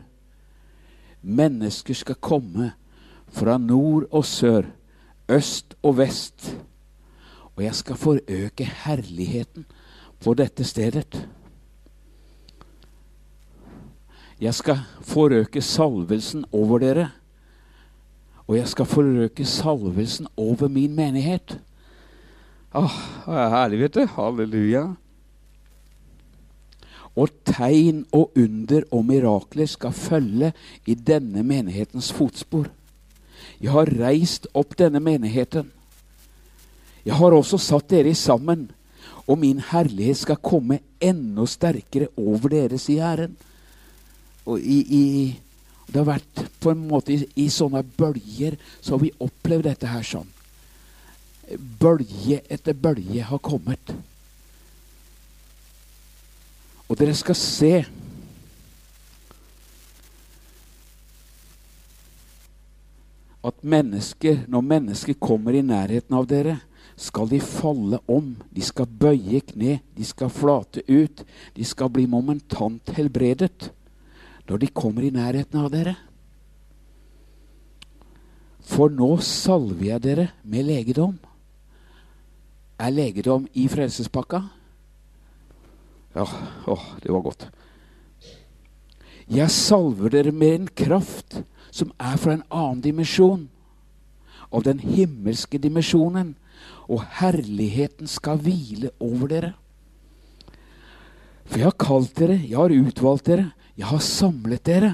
[1.20, 2.72] Mennesker skal komme
[3.28, 4.72] fra nord og sør,
[5.28, 6.54] øst og vest.
[7.52, 9.68] Og jeg skal forøke herligheten
[10.24, 11.20] på dette stedet.
[14.38, 17.08] Jeg skal forøke salvelsen over dere.
[18.46, 21.58] Og jeg skal forøke salvelsen over min menighet.
[22.74, 22.96] Åh,
[23.26, 24.04] det er herlig, vet du.
[24.14, 24.84] Halleluja.
[27.18, 30.52] Og tegn og under og mirakler skal følge
[30.86, 32.68] i denne menighetens fotspor.
[33.58, 35.72] Jeg har reist opp denne menigheten.
[37.04, 38.68] Jeg har også satt dere sammen,
[39.26, 43.34] og min herlighet skal komme enda sterkere over dere, sier Herren.
[44.48, 45.04] Og i, i,
[45.88, 49.90] det har vært på en måte i, i, sånne bølger så har vi opplevd dette
[49.92, 50.28] her sånn.
[51.80, 53.92] Bølge etter bølge har kommet.
[56.88, 57.72] Og dere skal se
[63.48, 66.58] at mennesker, når mennesker kommer i nærheten av dere,
[66.98, 68.32] skal de falle om.
[68.50, 71.22] De skal bøye kne, de skal flate ut.
[71.54, 73.70] De skal bli momentant helbredet
[74.48, 75.94] når de kommer i nærheten av dere.
[78.68, 81.16] For nå salver jeg dere med legedom.
[82.78, 84.42] Er legedom i frelsespakka?
[86.16, 86.24] Ja,
[86.66, 87.48] åh, det var godt.
[89.28, 93.48] Jeg salver dere med en kraft som er fra en annen dimensjon.
[94.48, 96.36] Av den himmelske dimensjonen.
[96.88, 99.52] Og herligheten skal hvile over dere.
[101.48, 104.92] For jeg har kalt dere, jeg har utvalgt dere, jeg har samlet dere,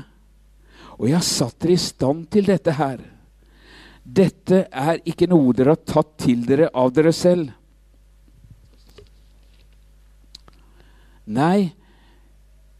[0.98, 3.00] og jeg har satt dere i stand til dette her.
[4.04, 7.48] Dette er ikke noe dere har tatt til dere av dere selv.
[11.24, 11.72] Nei,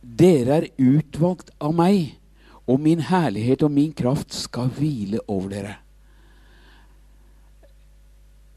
[0.04, 2.12] dere er utvalgt av meg,
[2.68, 5.74] og min herlighet og min kraft skal hvile over dere.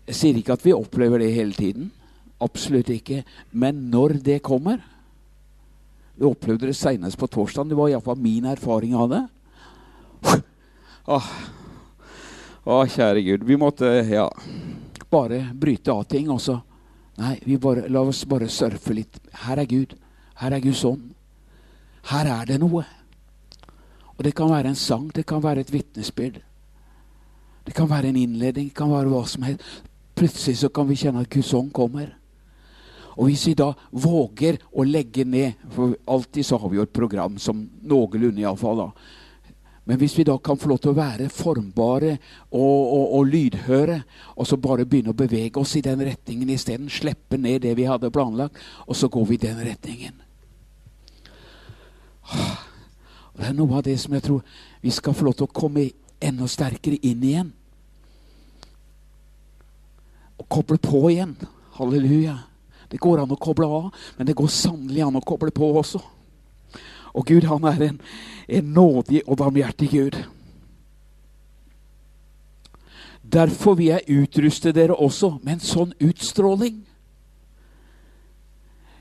[0.08, 1.90] Jeg sier ikke at vi opplever det hele tiden.
[2.44, 3.24] Absolutt ikke.
[3.52, 4.80] Men når det kommer,
[6.18, 7.70] vi opplevde det senest på torsdag.
[7.70, 9.24] Det var iallfall min erfaring av det.
[11.06, 11.28] Åh.
[12.66, 13.44] Åh, kjære Gud.
[13.48, 14.26] Vi måtte ja,
[15.10, 16.32] bare bryte av ting.
[16.34, 16.60] Og så
[17.18, 19.16] Nei, vi bare, la oss bare surfe litt.
[19.46, 19.96] Her er Gud.
[20.38, 21.16] Her er Guds ånd.
[22.12, 22.84] Her er det noe.
[24.18, 26.38] Og det kan være en sang, det kan være et vitnesbyrd.
[27.66, 29.82] Det kan være en innledning, det kan være hva som helst.
[30.18, 32.14] Plutselig så kan vi kjenne at Guds ånd kommer.
[33.18, 36.94] Og hvis vi da våger å legge ned For alltid så har vi jo et
[36.94, 38.92] program som noenlunde iallfall.
[39.88, 42.18] Men hvis vi da kan få lov til å være formbare
[42.52, 44.02] og, og, og, lydhøre,
[44.36, 47.86] og så bare begynne å bevege oss i den retningen isteden, slippe ned det vi
[47.88, 50.20] hadde planlagt, og så går vi i den retningen.
[53.32, 54.44] Og Det er noe av det som jeg tror
[54.84, 55.88] vi skal få lov til å komme
[56.20, 57.54] enda sterkere inn igjen.
[60.36, 61.38] Og koble på igjen.
[61.80, 62.36] Halleluja.
[62.88, 66.02] Det går an å koble av, men det går sannelig an å koble på også.
[67.18, 68.02] Og Gud, han er en,
[68.48, 70.20] en nådig og barmhjertig Gud.
[73.28, 76.80] Derfor vil jeg utruste dere også med en sånn utstråling.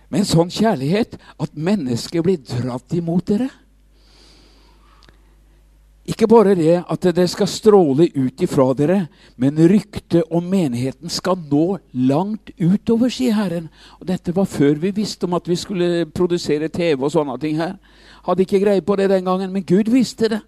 [0.09, 3.51] Med en sånn kjærlighet at mennesket blir dratt imot dere.
[6.07, 8.99] Ikke bare det at det skal stråle ut ifra dere,
[9.43, 13.67] men ryktet om menigheten skal nå langt utover, sier Herren.
[13.99, 17.59] Og Dette var før vi visste om at vi skulle produsere TV og sånne ting
[17.59, 17.75] her.
[18.27, 20.41] Hadde ikke greie på det den gangen, men Gud visste det.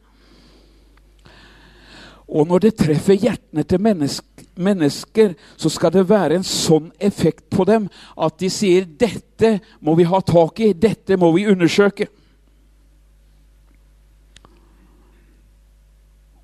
[2.28, 7.48] Og når det treffer hjertene til mennesker, mennesker, så skal det være en sånn effekt
[7.50, 12.06] på dem at de sier 'dette må vi ha tak i', 'dette må vi undersøke'.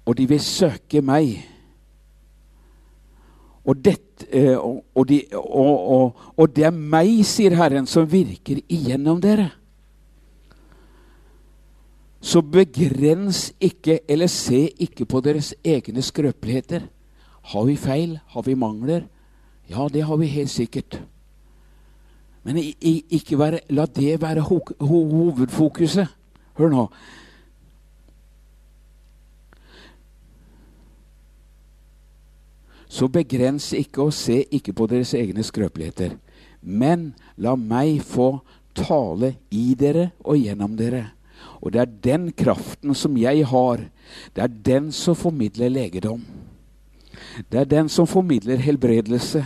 [0.05, 1.39] Og de vil søke meg.
[3.65, 3.97] Og, det,
[4.29, 9.49] eh, og, de, og, og, det er meg, sier Herren, som virker igjennom dere.
[12.25, 16.87] Så begrens ikke, eller se ikke på deres egne skrøpeligheter.
[17.53, 18.19] Har vi feil?
[18.33, 19.05] Har vi mangler?
[19.69, 21.01] Ja, det har vi helt sikkert.
[22.45, 26.09] Men ikke være, la det være ho hovedfokuset.
[26.57, 26.89] Hør nå.
[32.95, 36.15] Så begrens ikke og se ikke på deres egne skrøpeligheter.
[36.63, 38.39] Men la meg få
[38.75, 41.09] tale i dere og gjennom dere.
[41.59, 43.83] Og det er den kraften som jeg har.
[44.37, 46.23] Det er den som formidler legedom.
[47.51, 49.45] Det er den som formidler helbredelse.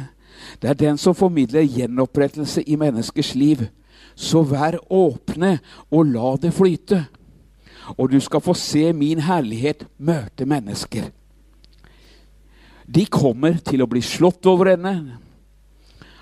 [0.61, 3.65] Det er den som formidler gjenopprettelse i menneskers liv.
[4.15, 5.59] Så vær åpne
[5.91, 7.07] og la det flyte.
[7.97, 11.09] Og du skal få se min herlighet møte mennesker.
[12.89, 14.95] De kommer til å bli slått over ende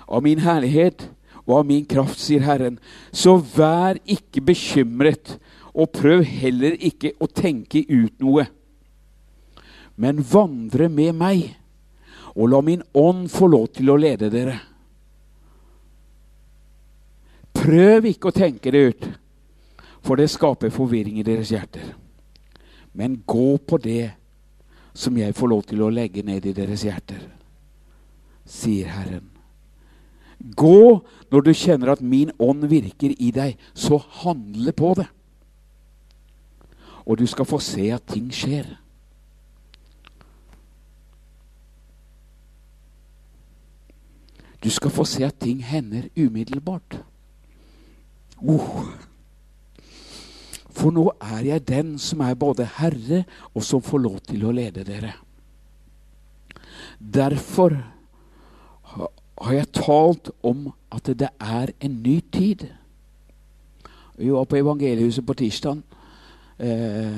[0.07, 1.05] av min herlighet
[1.47, 2.75] og av min kraft, sier Herren.
[3.11, 5.37] Så vær ikke bekymret,
[5.71, 8.47] og prøv heller ikke å tenke ut noe.
[9.95, 11.45] Men vandre med meg,
[12.35, 14.57] og la min ånd få lov til å lede dere.
[17.57, 19.07] Prøv ikke å tenke det ut,
[20.05, 21.95] for det skaper forvirring i deres hjerter.
[22.93, 24.11] Men gå på det
[24.97, 27.21] som jeg får lov til å legge ned i deres hjerter,
[28.49, 29.27] sier Herren.
[30.37, 35.07] Gå når du kjenner at min ånd virker i deg, så handle på det.
[37.05, 38.67] Og du skal få se at ting skjer.
[44.63, 46.97] Du skal få se at ting hender umiddelbart.
[48.41, 48.89] Uh.
[50.77, 53.23] For nå er jeg den som er både herre,
[53.55, 55.15] og som får lov til å lede dere.
[56.99, 57.73] Derfor
[59.37, 62.67] har jeg talt om at det er en ny tid.
[64.17, 65.81] Vi var på Evangeliehuset på tirsdag
[66.57, 67.17] eh,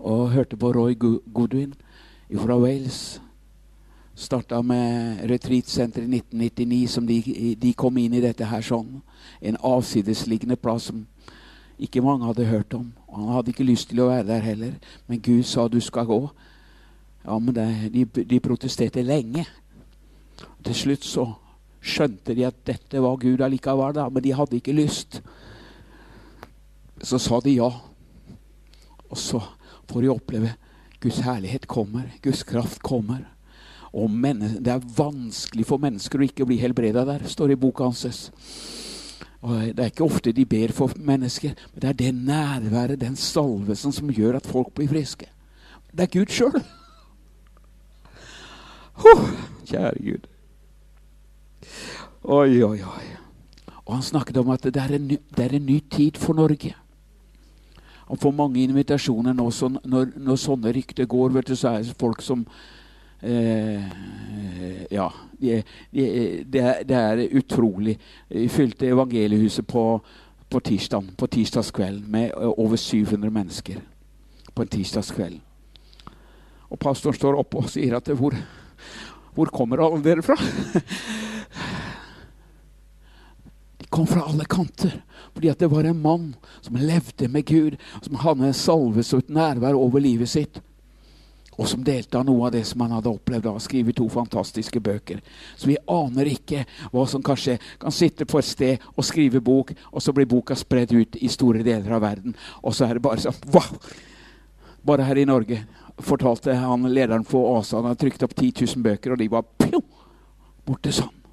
[0.00, 1.72] og hørte på Roy Goodwin
[2.36, 3.20] fra Wales.
[4.14, 9.00] Starta med retreatsenteret i 1999, som de, de, kom inn i dette her sånn.
[9.42, 11.06] En avsidesliggende plass som
[11.78, 12.92] ikke mange hadde hørt om.
[13.14, 14.74] Han hadde ikke lyst til å være der heller,
[15.06, 16.20] men Gud sa du skal gå.
[17.24, 19.46] Ja, men det, de, de protesterte lenge.
[20.64, 21.26] Til slutt så
[21.84, 25.20] skjønte de at dette var Gud allikevel, da, men de hadde ikke lyst.
[27.04, 27.70] Så sa de ja.
[29.10, 29.42] Og så
[29.90, 30.54] får de oppleve
[31.04, 33.26] Guds herlighet kommer, Guds kraft kommer.
[33.94, 37.86] Og det er vanskelig for mennesker å ikke bli helbreda der, står det i boka
[37.86, 38.30] hans.
[39.44, 43.16] Og Det er ikke ofte de ber for mennesker, men det er det nærværet, den
[43.16, 45.26] salvesen, som gjør at folk blir friske.
[45.92, 46.62] Det er Gud sjøl.
[49.68, 50.24] Kjære Gud.
[52.24, 53.04] Oi, oi, oi.
[53.84, 56.74] Og han snakket om at det er en ny, er en ny tid for Norge.
[58.08, 61.28] Han får mange invitasjoner nå så når, når, sånne rykter går.
[61.36, 62.46] vet du, Så er det folk som
[64.90, 65.08] Ja.
[65.40, 66.04] De, de,
[66.44, 67.98] det, er, det, er, utrolig.
[68.28, 70.00] Vi fylte evangeliehuset på,
[70.50, 73.80] på tirsdag, på tirsdagskvelden med over 700 mennesker.
[74.54, 75.40] På en tirsdagskveld.
[76.70, 78.34] Og pastoren står oppe og sier at hvor,
[79.34, 80.36] hvor kommer alle dere fra?
[83.80, 84.96] De kom fra alle kanter.
[85.34, 89.24] Fordi at det var en mann som levde med Gud, som hadde en salvelse og
[89.24, 90.62] et nærvær over livet sitt.
[91.58, 94.08] Og som delte av noe av det som han hadde opplevd av å skrive to
[94.10, 95.20] fantastiske bøker.
[95.56, 99.72] Så vi aner ikke hva som kanskje kan sitte på et sted og skrive bok,
[99.92, 102.36] og så blir boka spredd ut i store deler av verden.
[102.62, 103.78] Og så er det bare sånn wow!
[104.84, 105.62] Bare her i Norge
[106.04, 109.46] fortalte han lederen for ASA han hadde trykt opp 10 000 bøker, og de var
[109.62, 109.80] pjo,
[110.66, 111.23] borte sånn.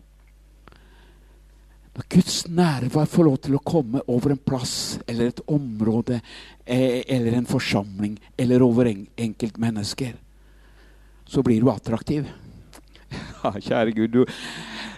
[1.91, 4.75] Når Guds nærvær får lov til å komme over en plass
[5.11, 6.21] eller et område
[6.63, 10.13] eh, eller en forsamling eller over en, enkeltmennesker,
[11.27, 12.29] så blir du attraktiv.
[13.41, 14.25] Ja, kjære Gud, du,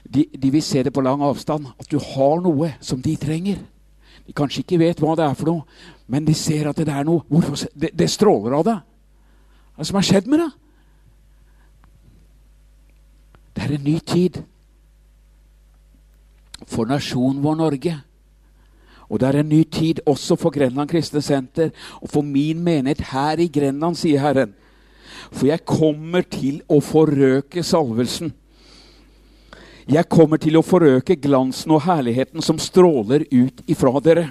[0.03, 3.61] de, de, vil se det på lang avstand, at du har noe som de trenger.
[4.27, 5.63] De kanskje ikke vet hva det er for noe,
[6.11, 7.23] men de ser at det er noe.
[7.31, 7.63] Hvorfor?
[7.71, 8.75] Det, det stråler av det.
[9.73, 10.59] Hva er det som har skjedd med deg?
[13.53, 14.43] Det er en ny tid
[16.69, 17.95] for nasjonen vår Norge.
[19.09, 23.03] Og det er en ny tid også for Grenland kristne senter og for min menighet
[23.11, 24.53] her i Grenland, sier Herren.
[25.33, 28.31] For jeg kommer til å forøke salvelsen.
[29.89, 34.29] Jeg kommer til å forøke glansen og herligheten som stråler ut ifra dere.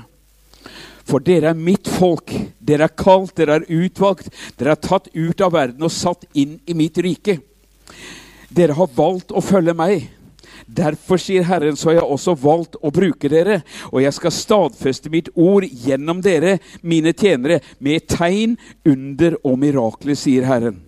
[1.05, 2.33] For dere er mitt folk.
[2.63, 4.31] Dere er kalt, dere er utvalgt.
[4.57, 7.41] Dere er tatt ut av verden og satt inn i mitt rike.
[8.53, 10.09] Dere har valgt å følge meg.
[10.73, 15.13] Derfor, sier Herren, så har jeg også valgt å bruke dere, og jeg skal stadfeste
[15.13, 18.57] mitt ord gjennom dere, mine tjenere, med tegn,
[18.89, 20.81] under og mirakler, sier Herren.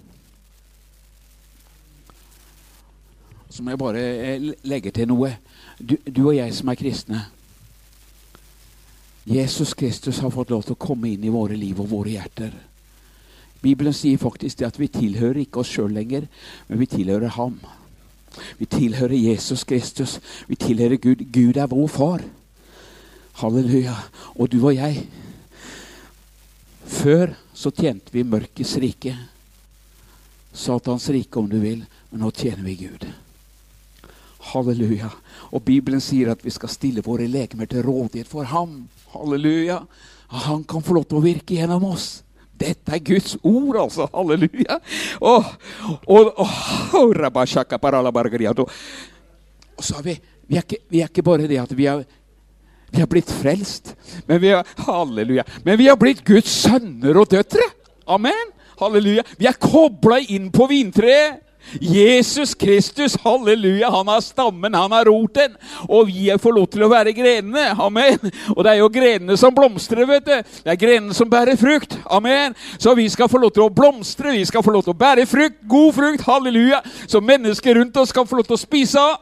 [3.52, 5.30] Så må jeg bare eh, legge til noe.
[5.78, 7.20] Du, du og jeg som er kristne.
[9.24, 12.56] Jesus Kristus har fått lov til å komme inn i våre liv og våre hjerter.
[13.64, 16.26] Bibelen sier faktisk det at vi tilhører ikke oss sjøl lenger,
[16.68, 17.56] men vi tilhører Ham.
[18.58, 20.18] Vi tilhører Jesus Kristus.
[20.48, 21.24] Vi tilhører Gud.
[21.32, 22.24] Gud er vår far.
[23.40, 23.94] Halleluja.
[24.34, 25.06] Og du og jeg
[26.84, 29.14] Før så tjente vi mørkets rike.
[30.52, 31.84] Satans rike, om du vil.
[32.10, 33.06] Men nå tjener vi Gud.
[34.52, 35.08] Halleluja.
[35.52, 38.84] Og Bibelen sier at vi skal stille våre legemer til rådighet for ham.
[39.14, 39.80] Halleluja.
[40.44, 42.23] Han kan få lov til å virke gjennom oss.
[42.64, 44.08] Dette er Guds ord, altså.
[44.14, 44.78] Halleluja.
[45.20, 45.44] Og,
[46.08, 46.48] og, og,
[49.74, 50.14] og så har vi
[50.46, 52.02] vi er, ikke, vi er ikke bare det at vi er,
[52.92, 53.94] vi har blitt frelst,
[54.28, 57.64] men vi, er, halleluja, men vi har blitt Guds sønner og døtre.
[58.06, 58.52] Amen.
[58.80, 59.24] Halleluja.
[59.38, 61.40] Vi er kobla inn på vintreet.
[61.80, 65.56] Jesus Kristus, halleluja, han har stammen, han har roten.
[65.88, 67.70] Og vi får lov til å være grenene.
[67.80, 68.30] Amen.
[68.54, 70.54] Og det er jo grenene som blomstrer, vet du.
[70.64, 71.96] Det er grenene som bærer frukt.
[72.10, 72.54] Amen.
[72.78, 75.26] Så vi skal få lov til å blomstre, vi skal få lov til å bære
[75.30, 76.82] frukt, god frukt, halleluja.
[77.06, 79.18] Så mennesker rundt oss skal få lov til å spise av.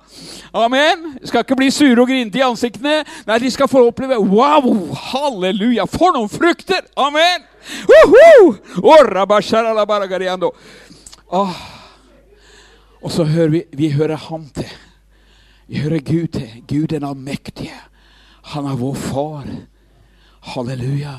[0.52, 1.14] Amen.
[1.24, 3.00] Skal ikke bli sure og grinete i ansiktene.
[3.28, 4.68] Nei, de skal få oppleve Wow!
[5.12, 5.88] Halleluja!
[5.90, 6.84] For noen frukter!
[7.00, 7.48] Amen!
[7.86, 8.58] Uhu!
[11.32, 11.71] Oh,
[13.02, 14.70] og så hører vi, vi hører ham til.
[15.66, 16.62] Vi hører Gud til.
[16.68, 17.74] Gud den allmektige.
[18.54, 19.46] Han er vår far.
[20.42, 21.16] Halleluja.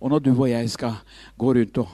[0.00, 0.94] Og når du og jeg skal
[1.38, 1.88] gå rundt og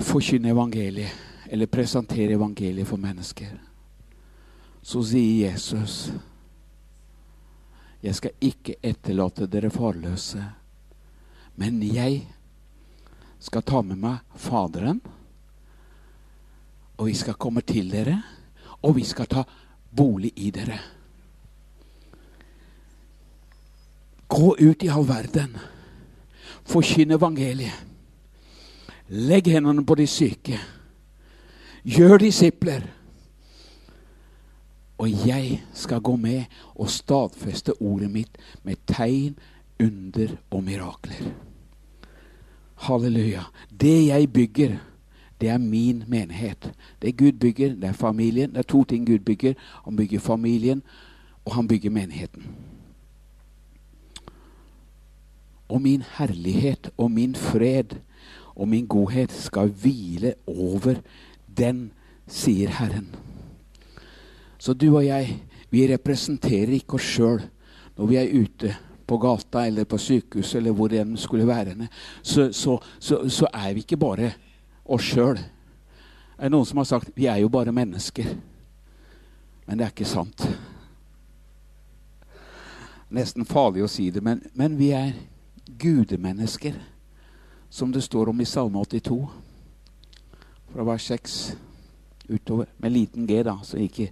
[0.00, 1.12] forkynne evangeliet,
[1.52, 3.56] eller presentere evangeliet for mennesker,
[4.82, 6.12] så sier Jesus
[8.02, 10.40] jeg skal ikke etterlate dere farløse,
[11.54, 12.24] men jeg
[13.38, 14.98] skal ta med meg Faderen
[17.02, 18.14] og vi skal komme til dere,
[18.86, 19.42] og vi skal ta
[19.90, 20.76] bolig i dere.
[24.30, 25.56] Gå ut i all verden.
[26.62, 27.74] Forkynn evangeliet.
[29.10, 30.60] Legg hendene på de syke.
[31.82, 32.86] Gjør disipler.
[35.02, 36.44] Og jeg skal gå med
[36.78, 39.34] og stadfeste ordet mitt med tegn,
[39.82, 41.34] under og mirakler.
[42.86, 43.42] Halleluja.
[43.66, 44.78] Det jeg bygger
[45.42, 46.72] det er min menighet.
[47.02, 48.50] Det Gud bygger, det er familien.
[48.50, 49.54] Det er to ting Gud bygger.
[49.84, 50.82] Han bygger familien,
[51.44, 52.46] og han bygger menigheten.
[55.68, 57.96] Og min herlighet og min fred
[58.54, 60.94] og min godhet skal hvile over
[61.56, 61.90] den,
[62.26, 63.08] sier Herren.
[64.58, 67.42] Så du og jeg, vi representerer ikke oss sjøl
[67.96, 68.76] når vi er ute
[69.06, 71.74] på gata eller på sykehuset eller hvor enn skulle være.
[72.22, 74.30] Så, så, så, så er vi ikke bare
[74.92, 75.40] oss sjøl.
[76.36, 78.28] Er det noen som har sagt vi er jo bare mennesker?
[79.66, 80.46] Men det er ikke sant.
[83.12, 85.12] Nesten farlig å si det, men, men vi er
[85.80, 86.78] gudemennesker.
[87.72, 89.16] Som det står om i Salme 82,
[90.72, 91.36] fra vers 6
[92.28, 92.68] utover.
[92.76, 94.10] Med liten G, da, så ikke,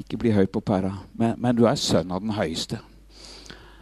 [0.00, 0.92] ikke bli høy på pæra.
[1.12, 2.80] Men, men du er sønn av den høyeste.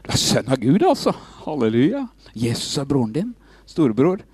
[0.03, 1.15] Du er sønn av Gud, altså.
[1.45, 2.07] Halleluja.
[2.35, 3.35] Jesus er broren din.
[3.67, 4.25] Storebror.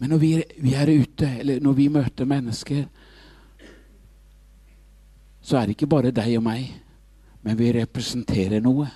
[0.00, 0.30] Men når vi,
[0.64, 2.86] vi, er ute, eller når vi møter mennesker,
[5.44, 6.70] så er det ikke bare deg og meg,
[7.44, 8.86] men vi representerer noe.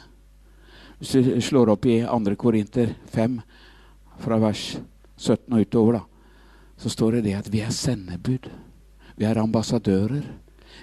[0.97, 2.35] Hvis du slår opp i 2.
[2.41, 3.37] Korinter 5,
[4.25, 4.65] fra vers
[5.19, 6.03] 17 og utover, da,
[6.81, 8.49] så står det det at vi er sendebud.
[9.21, 10.25] Vi er ambassadører.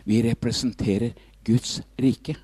[0.05, 2.37] Vi representerer Guds rike.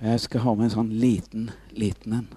[0.00, 2.30] Jeg skal ha med en sånn liten, liten en.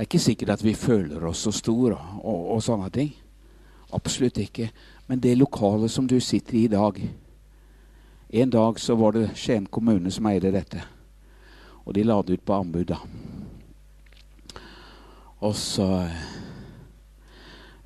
[0.00, 1.92] Det er ikke sikkert at vi føler oss så store
[2.24, 3.10] og, og, sånne ting.
[3.92, 4.70] Absolutt ikke.
[5.10, 6.96] Men det lokalet som du sitter i i dag
[8.30, 10.80] En dag så var det Skien kommune som eide dette.
[11.84, 12.96] Og de la det ut på anbud, da.
[15.40, 16.08] Og så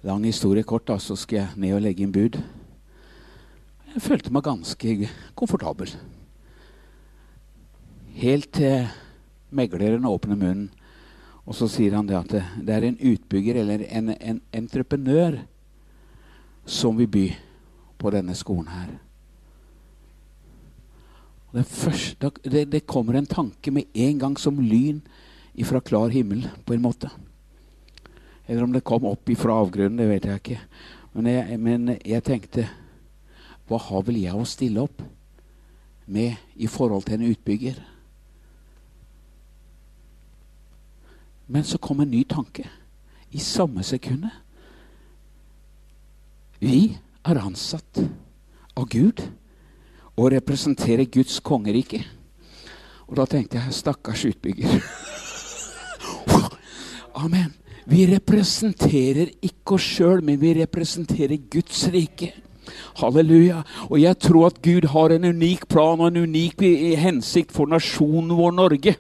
[0.05, 2.39] Lang historie kort, da, så skal jeg ned og legge inn bud.
[3.95, 5.91] Jeg følte meg ganske komfortabel.
[8.15, 8.87] Helt til
[9.51, 10.71] megleren åpner munnen
[11.45, 15.43] og så sier han det at det, det er en utbygger eller en, en, entreprenør
[16.65, 17.25] som vil by
[18.01, 18.95] på denne skolen her.
[21.55, 25.03] Det, første, det, det, kommer en tanke med en gang som lyn
[25.55, 27.13] ifra klar himmel, på en måte.
[28.49, 30.61] Eller om det kom opp ifra avgrunnen, det vet jeg ikke.
[31.15, 32.65] Men jeg, men jeg tenkte
[33.69, 35.05] Hva har vel jeg å stille opp
[36.11, 37.79] med i forhold til en utbygger?
[41.47, 42.69] Men så kom en ny tanke
[43.35, 44.31] i samme sekundet.
[46.59, 48.01] Vi er ansatt
[48.77, 49.21] av Gud
[50.15, 52.01] og representerer Guds kongerike.
[53.09, 54.79] Og da tenkte jeg stakkars utbygger.
[57.25, 57.53] Amen.
[57.85, 62.31] Vi representerer ikke oss sjøl, men vi representerer Guds rike.
[62.97, 63.61] Halleluja.
[63.91, 66.65] Og jeg tror at Gud har en unik plan og en unik
[67.01, 68.97] hensikt for nasjonen vår Norge.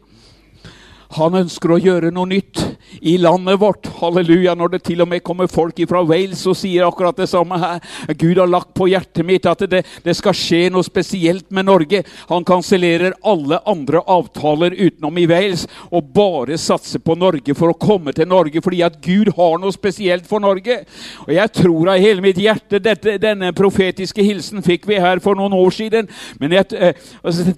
[1.14, 2.60] Han ønsker å gjøre noe nytt
[3.06, 3.86] i landet vårt.
[4.00, 4.54] Halleluja.
[4.58, 7.82] Når det til og med kommer folk fra Wales og sier akkurat det samme her.
[8.18, 12.02] Gud har lagt på hjertet mitt at det, det skal skje noe spesielt med Norge.
[12.30, 17.78] Han kansellerer alle andre avtaler utenom i Wales og bare satser på Norge for å
[17.78, 20.82] komme til Norge fordi at Gud har noe spesielt for Norge.
[21.28, 25.38] Og jeg tror av hele mitt hjerte dette, denne profetiske hilsen fikk vi her for
[25.38, 26.10] noen år siden.
[26.42, 27.54] Men jeg, eh, altså,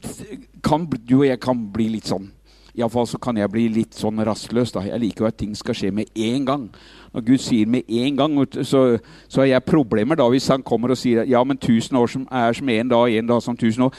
[0.65, 2.36] kan, du og jeg kan bli litt sånn
[2.77, 4.73] Iallfall så kan jeg bli litt sånn rastløs.
[4.75, 4.83] da.
[4.85, 6.69] Jeg liker jo at ting skal skje med en gang.
[7.15, 8.99] Når Gud sier med en gang, så,
[9.29, 12.29] så har jeg problemer da hvis han kommer og sier ja, men tusen år som
[12.31, 13.97] er som én dag, én dag som tusen år.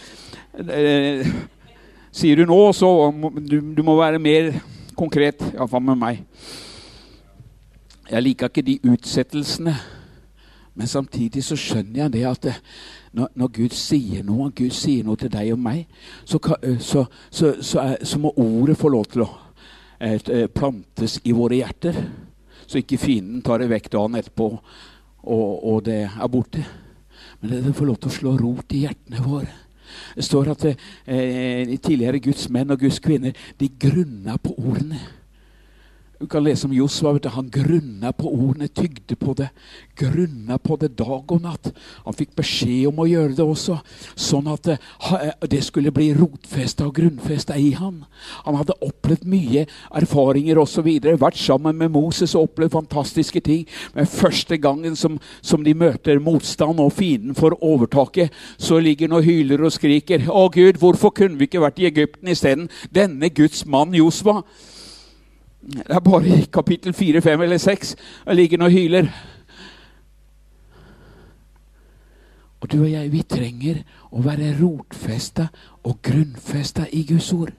[0.61, 1.25] Eh,
[2.13, 3.11] sier du nå, så
[3.41, 4.53] du, du må være mer
[4.97, 6.23] konkret, iallfall med meg.
[8.07, 9.73] Jeg liker ikke de utsettelsene.
[10.77, 12.53] Men samtidig så skjønner jeg det at det,
[13.17, 15.87] når, når, Gud sier noe, Gud sier noe til deg og meg,
[16.21, 16.37] så,
[16.77, 19.29] så, så, så må ordet få lov til å
[19.97, 21.97] et, plantes i våre hjerter.
[22.67, 24.51] Så ikke fienden tar det vekk dagen etterpå,
[25.27, 26.65] og, og det er borte.
[27.41, 29.55] Men det, det får lov til å slå rot i hjertene våre.
[30.13, 34.99] Det står at eh, tidligere Guds menn og Guds kvinner de grunna på ordene.
[36.19, 37.19] Du kan lese om Josva.
[37.29, 39.49] Han grunna på ordene, tygde på det.
[39.95, 41.69] Grunna på det dag og natt.
[42.05, 43.77] Han fikk beskjed om å gjøre det også,
[44.15, 44.77] sånn at det,
[45.11, 48.05] eh, skulle bli rotfesta og grunnfesta i han.
[48.45, 50.87] Han hadde opplevd mye erfaringer osv.
[51.17, 53.67] Vært sammen med Moses og opplevd fantastiske ting.
[53.93, 59.17] Men første gangen som, som de møter motstand og fienden får overtaket, så ligger han
[59.19, 60.25] og hyler og skriker.
[60.29, 62.69] Å Gud, hvorfor kunne vi ikke vært i Egypten isteden?
[62.89, 64.41] Denne Guds mann Josva
[65.61, 67.95] det er bare i kapittel 4, 5 eller 6
[68.27, 69.09] jeg ligger og hyler.
[72.61, 73.81] Og du og jeg, vi trenger
[74.11, 75.47] å være rotfesta
[75.85, 77.51] og grunnfesta i Guds ord.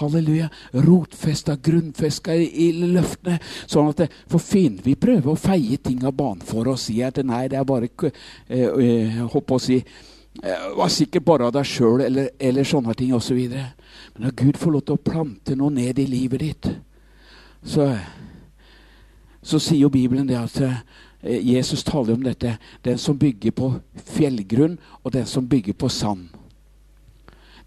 [0.00, 0.48] Halleluja.
[0.72, 3.38] Rotfesta, grunnfesta i, løftene.
[3.66, 6.88] Sånn at det, For fienden vi prøver å feie ting av banen for oss.
[6.88, 11.46] Si at nei, det er bare eh, eh, Håper å si eh, var sikkert bare
[11.48, 13.38] av deg sjøl, eller, eller sånne ting osv.
[13.54, 16.70] Men når Gud får lov til å plante noe ned i livet ditt,
[17.64, 17.94] så,
[19.42, 22.56] så sier jo Bibelen det at eh, Jesus taler om dette.
[22.84, 23.72] Den som bygger på
[24.14, 26.28] fjellgrunn, og den som bygger på sand.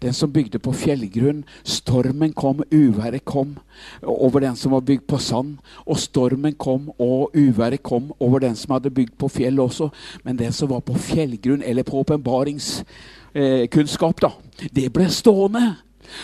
[0.02, 1.44] Den som bygde på fjellgrunn.
[1.64, 3.58] Stormen kom, uværet kom
[4.02, 5.56] over den som var bygd på sand.
[5.86, 9.88] Og stormen kom, og uværet kom over den som hadde bygd på fjell også.
[10.24, 14.30] Men den som var på fjellgrunn, eller på åpenbaringskunnskap, eh,
[14.74, 15.74] det ble stående.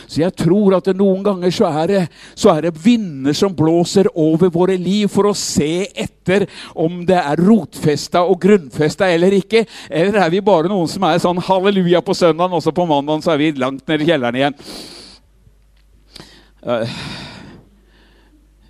[0.07, 2.03] Så jeg tror at noen ganger så er, det,
[2.39, 7.21] så er det vinder som blåser over våre liv for å se etter om det
[7.21, 9.65] er rotfesta og grunnfesta eller ikke.
[9.91, 13.25] Eller er vi bare noen som er sånn halleluja på søndagen, og så på mandagen
[13.25, 14.59] så er vi langt nede i kjelleren igjen.
[16.65, 16.89] Uh,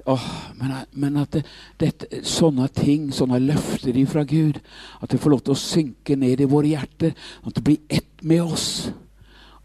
[0.05, 0.27] oh,
[0.59, 1.45] men, men, at det,
[1.79, 4.59] det, sånne ting, sånne løfter fra Gud,
[4.99, 7.15] at det får lov til å synke ned i våre hjerter,
[7.47, 8.69] at det blir ett med oss.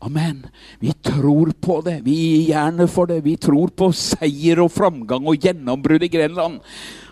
[0.02, 0.46] Amen.
[0.80, 1.98] Vi tror på det.
[2.06, 3.20] Vi gir jernet for det.
[3.26, 6.62] Vi tror på seier og framgang og gjennombrudd i Grenland.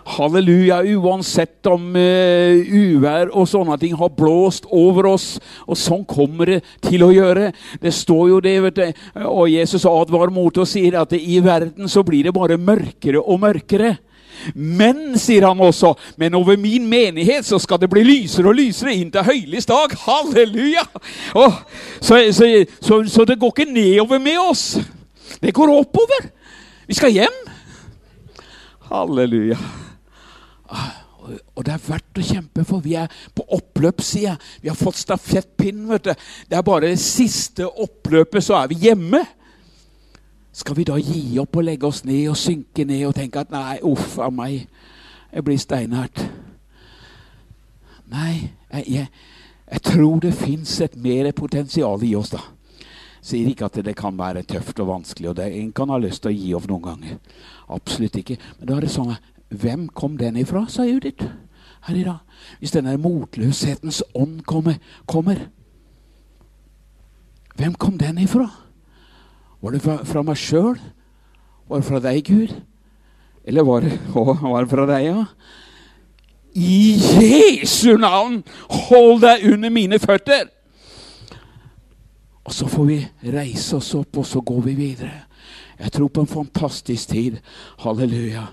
[0.07, 0.77] Halleluja.
[0.95, 5.27] Uansett om uh, uvær og sånne ting har blåst over oss.
[5.67, 7.51] Og sånn kommer det til å gjøre.
[7.83, 9.03] Det står jo det, vet du.
[9.27, 13.43] Og Jesus advarer mot og sier at i verden så blir det bare mørkere og
[13.43, 13.97] mørkere.
[14.53, 18.95] Men, sier han også, men over min menighet så skal det bli lysere og lysere
[18.95, 19.95] inn til høyligst dag.
[20.05, 20.85] Halleluja!
[21.35, 21.59] Oh,
[21.99, 22.49] så, så,
[22.81, 24.79] så, så, det går ikke nedover med oss.
[25.41, 26.29] Det går oppover.
[26.87, 27.43] Vi skal hjem.
[28.87, 29.57] Halleluja.
[31.57, 32.83] Og det er verdt å kjempe for.
[32.83, 34.37] Vi er på oppløpssida.
[34.61, 35.89] Vi har fått stafettpinnen.
[35.89, 36.13] vet du.
[36.47, 39.23] Det er bare det siste oppløpet, så er vi hjemme.
[40.57, 43.53] Skal vi da gi opp og legge oss ned og synke ned og tenke at
[43.53, 44.65] nei, uff a meg,
[45.29, 46.23] jeg blir steinhardt?
[48.09, 49.07] Nei, jeg, jeg,
[49.67, 52.41] jeg tror det fins et mer potensial i oss, da.
[53.21, 56.23] Sier ikke at det kan være tøft og vanskelig, og det, en kan ha lyst
[56.23, 57.17] til å gi opp noen ganger.
[57.77, 58.39] Absolutt ikke.
[58.57, 61.23] Men da er det sånn Hvem kom den ifra, sa Judith
[61.85, 62.39] her i dag.
[62.59, 64.75] Hvis denne motløshetens ånd kommer,
[65.07, 65.45] kommer
[67.55, 68.49] Hvem kom den ifra?
[69.61, 70.75] Var det fra, fra meg sjøl?
[71.67, 72.53] Var det fra deg, Gud?
[73.47, 75.23] Eller var det, var det fra deg, ja?
[76.57, 78.41] I Jesu navn,
[78.87, 80.47] hold deg under mine føtter!
[82.47, 82.97] Og så får vi
[83.33, 85.27] reise oss opp, og så går vi videre.
[85.77, 87.35] Jeg tror på en fantastisk tid,
[87.83, 88.47] halleluja,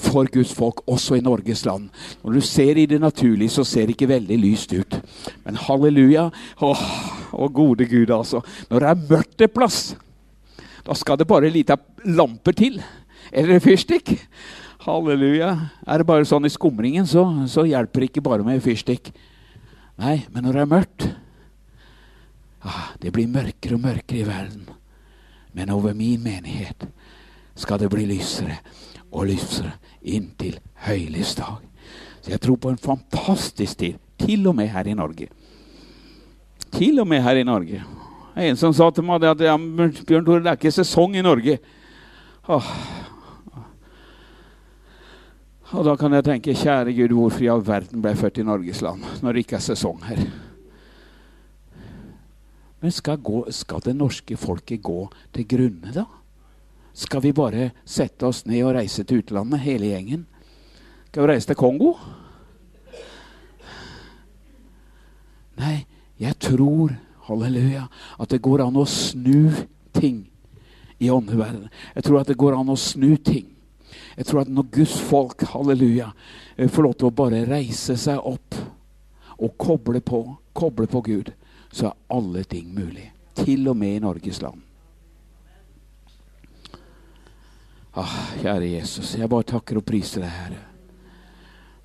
[0.00, 1.90] for Guds folk, også i Norges land.
[2.22, 4.96] Når du ser i det naturlige, så ser det ikke veldig lyst ut.
[5.44, 6.30] Men halleluja,
[6.62, 6.70] å,
[7.32, 8.40] å gode Gud, altså.
[8.70, 9.82] Når det er mørkt en plass,
[10.82, 12.80] Da skal det bare lite lamper til.
[13.32, 14.16] Eller fyrstikk.
[14.82, 15.52] Halleluja.
[15.86, 19.12] Er det bare sånn i skumringen, så, så hjelper det ikke bare med fyrstikk.
[20.02, 21.04] Nei, men når det er mørkt
[22.64, 24.64] ah, Det blir mørkere og mørkere i verden.
[25.52, 26.86] Men over min menighet
[27.54, 28.56] skal det bli lysere
[29.12, 30.56] og lysere inntil
[30.86, 31.60] høylys dag.
[32.22, 35.28] Så jeg tror på en fantastisk tid, til og med her i Norge.
[36.72, 37.82] Til og med her i Norge.
[38.34, 41.58] En som sa til meg at ja, Bjørn Tore, det er ikke sesong i Norge.
[42.48, 42.70] Åh.
[45.72, 48.48] Og da kan jeg tenke, kjære Gud, hvorfor i all verden ble jeg født i
[48.48, 50.24] Norges land når det ikke er sesong her?
[52.82, 56.04] Men skal, gå, skal det norske folket gå til grunne, da?
[56.92, 60.26] Skal vi bare sette oss ned og reise til utlandet, hele gjengen?
[61.08, 61.94] Skal vi reise til Kongo?
[65.62, 65.86] Nei,
[66.20, 66.92] jeg tror,
[67.28, 67.86] halleluja,
[68.18, 69.50] at det går an å snu
[69.94, 70.24] ting
[71.02, 71.70] i åndeverdenen.
[71.94, 73.48] Jeg tror at det går an å snu ting.
[74.16, 76.12] Jeg tror at når Guds folk, halleluja,
[76.56, 78.54] eh, får lov til å bare reise seg opp
[79.38, 81.32] og koble på, koble på Gud,
[81.72, 83.10] så er alle ting mulig.
[83.34, 84.60] Til og med i Norges land.
[87.94, 90.60] Ah, kjære Jesus, jeg bare takker og priser deg, Herre.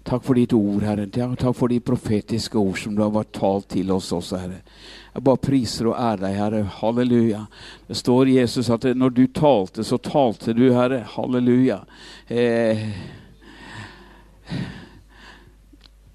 [0.08, 1.08] Takk for ditt ord, Herre.
[1.12, 4.62] Takk for de profetiske ord som du har vært talt til oss også, Herre.
[5.18, 6.58] Jeg bare priser og ærer deg, Herre.
[6.78, 7.40] Halleluja.
[7.90, 11.00] Det står Jesus at når du talte, så talte du, Herre.
[11.16, 11.80] Halleluja.
[12.30, 12.84] Eh,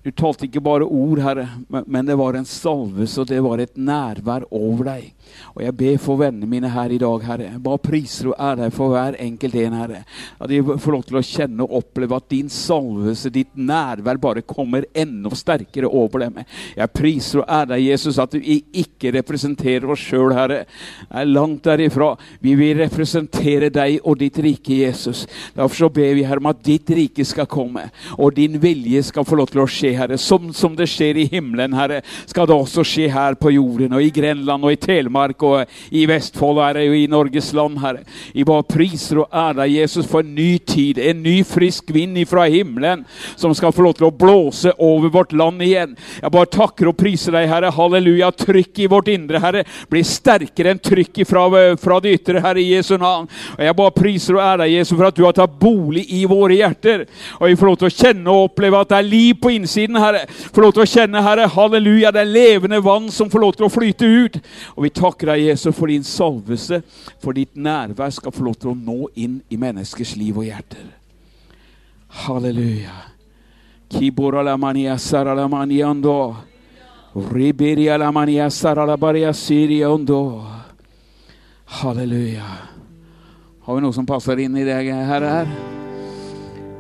[0.07, 3.75] du talte ikke bare ord, Herre, men det var en salve og det var et
[3.75, 5.11] nærvær over deg.
[5.55, 7.51] Og jeg ber for vennene mine her i dag, Herre.
[7.63, 10.03] Bare priser og ære for hver enkelt en, Herre.
[10.41, 14.45] At de får lov til å kjenne og oppleve at din salvelse, ditt nærvær, bare
[14.47, 16.43] kommer enda sterkere over dem.
[16.77, 20.63] Jeg priser og ærer deg, Jesus, at vi ikke representerer oss sjøl, Herre.
[21.09, 22.13] Jeg er langt derifra.
[22.43, 25.27] Vi vil representere deg og ditt rike, Jesus.
[25.57, 29.27] Derfor så ber vi, Herre, om at ditt rike skal komme, og din vilje skal
[29.29, 30.21] få lov til å skje Herre.
[30.21, 34.05] Som, som det skjer i himmelen, Herre, skal det også skje her på jorden, og
[34.05, 35.65] i Grenland og i Telemark og
[35.95, 38.03] i Vestfold, Herre, og i Norges land, Herre.
[38.35, 42.49] Vi bare priser og ærer Jesus, for en ny tid, en ny frisk vind ifra
[42.51, 43.05] himmelen,
[43.37, 45.97] som skal få lov til å blåse over vårt land igjen.
[46.21, 47.73] Jeg bare takker og priser deg, Herre.
[47.73, 48.33] Halleluja.
[48.43, 51.47] Trykk i vårt indre, Herre, blir sterkere enn trykket fra,
[51.81, 53.29] fra det ytre, Herre, i Jesu navn.
[53.57, 56.59] Og jeg bare priser og ærer Jesus, for at du har tatt bolig i våre
[56.59, 57.07] hjerter.
[57.41, 60.01] Og vi får lov til å kjenne og oppleve at det er liv på innsiden
[60.01, 60.25] Herre.
[60.29, 63.69] Får lov til å kjenne, Herre, halleluja, det er levende vann som får lov til
[63.69, 64.39] å flyte ut.
[64.77, 66.83] Og vi takker deg, Jesus, for din salvelse,
[67.23, 70.87] for ditt nærvær skal få lov til å nå inn i menneskers liv og hjerter.
[72.25, 72.99] Halleluja.
[81.83, 82.51] Halleluja.
[83.63, 85.29] Har vi noe som passer inn i det her?
[85.29, 85.53] her?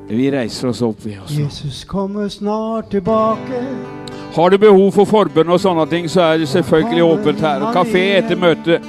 [0.08, 1.40] Vi reiser oss opp, vi også.
[1.40, 4.01] Jesus kommer snart tilbake.
[4.32, 7.66] Har du behov for forbønn og sånne ting, så er det selvfølgelig åpent her.
[7.74, 8.86] Kafé etter møtet.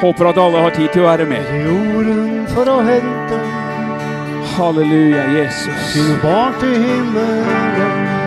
[0.00, 1.52] Håper at alle har tid til å være med.
[1.68, 3.38] Jorden for å hente
[4.56, 5.86] Halleluja, Jesus.
[5.92, 8.18] Sine barn til himmelen.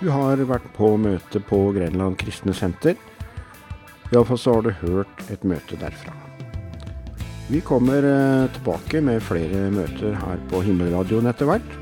[0.00, 2.94] Du har vært på møte på Grenland kristne senter.
[4.14, 6.29] Iallfall så har du hørt et møte derfra.
[7.50, 11.72] Vi kommer eh, tilbake med flere møter her på Himmelradioen etter hvert.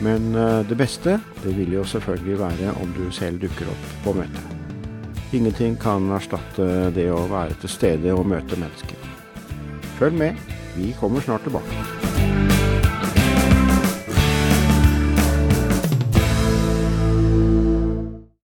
[0.00, 4.16] Men eh, det beste det vil jo selvfølgelig være om du selv dukker opp på
[4.16, 4.56] møtet.
[5.36, 9.10] Ingenting kan erstatte det å være til stede og møte mennesker.
[10.00, 10.40] Følg med,
[10.78, 12.09] vi kommer snart tilbake.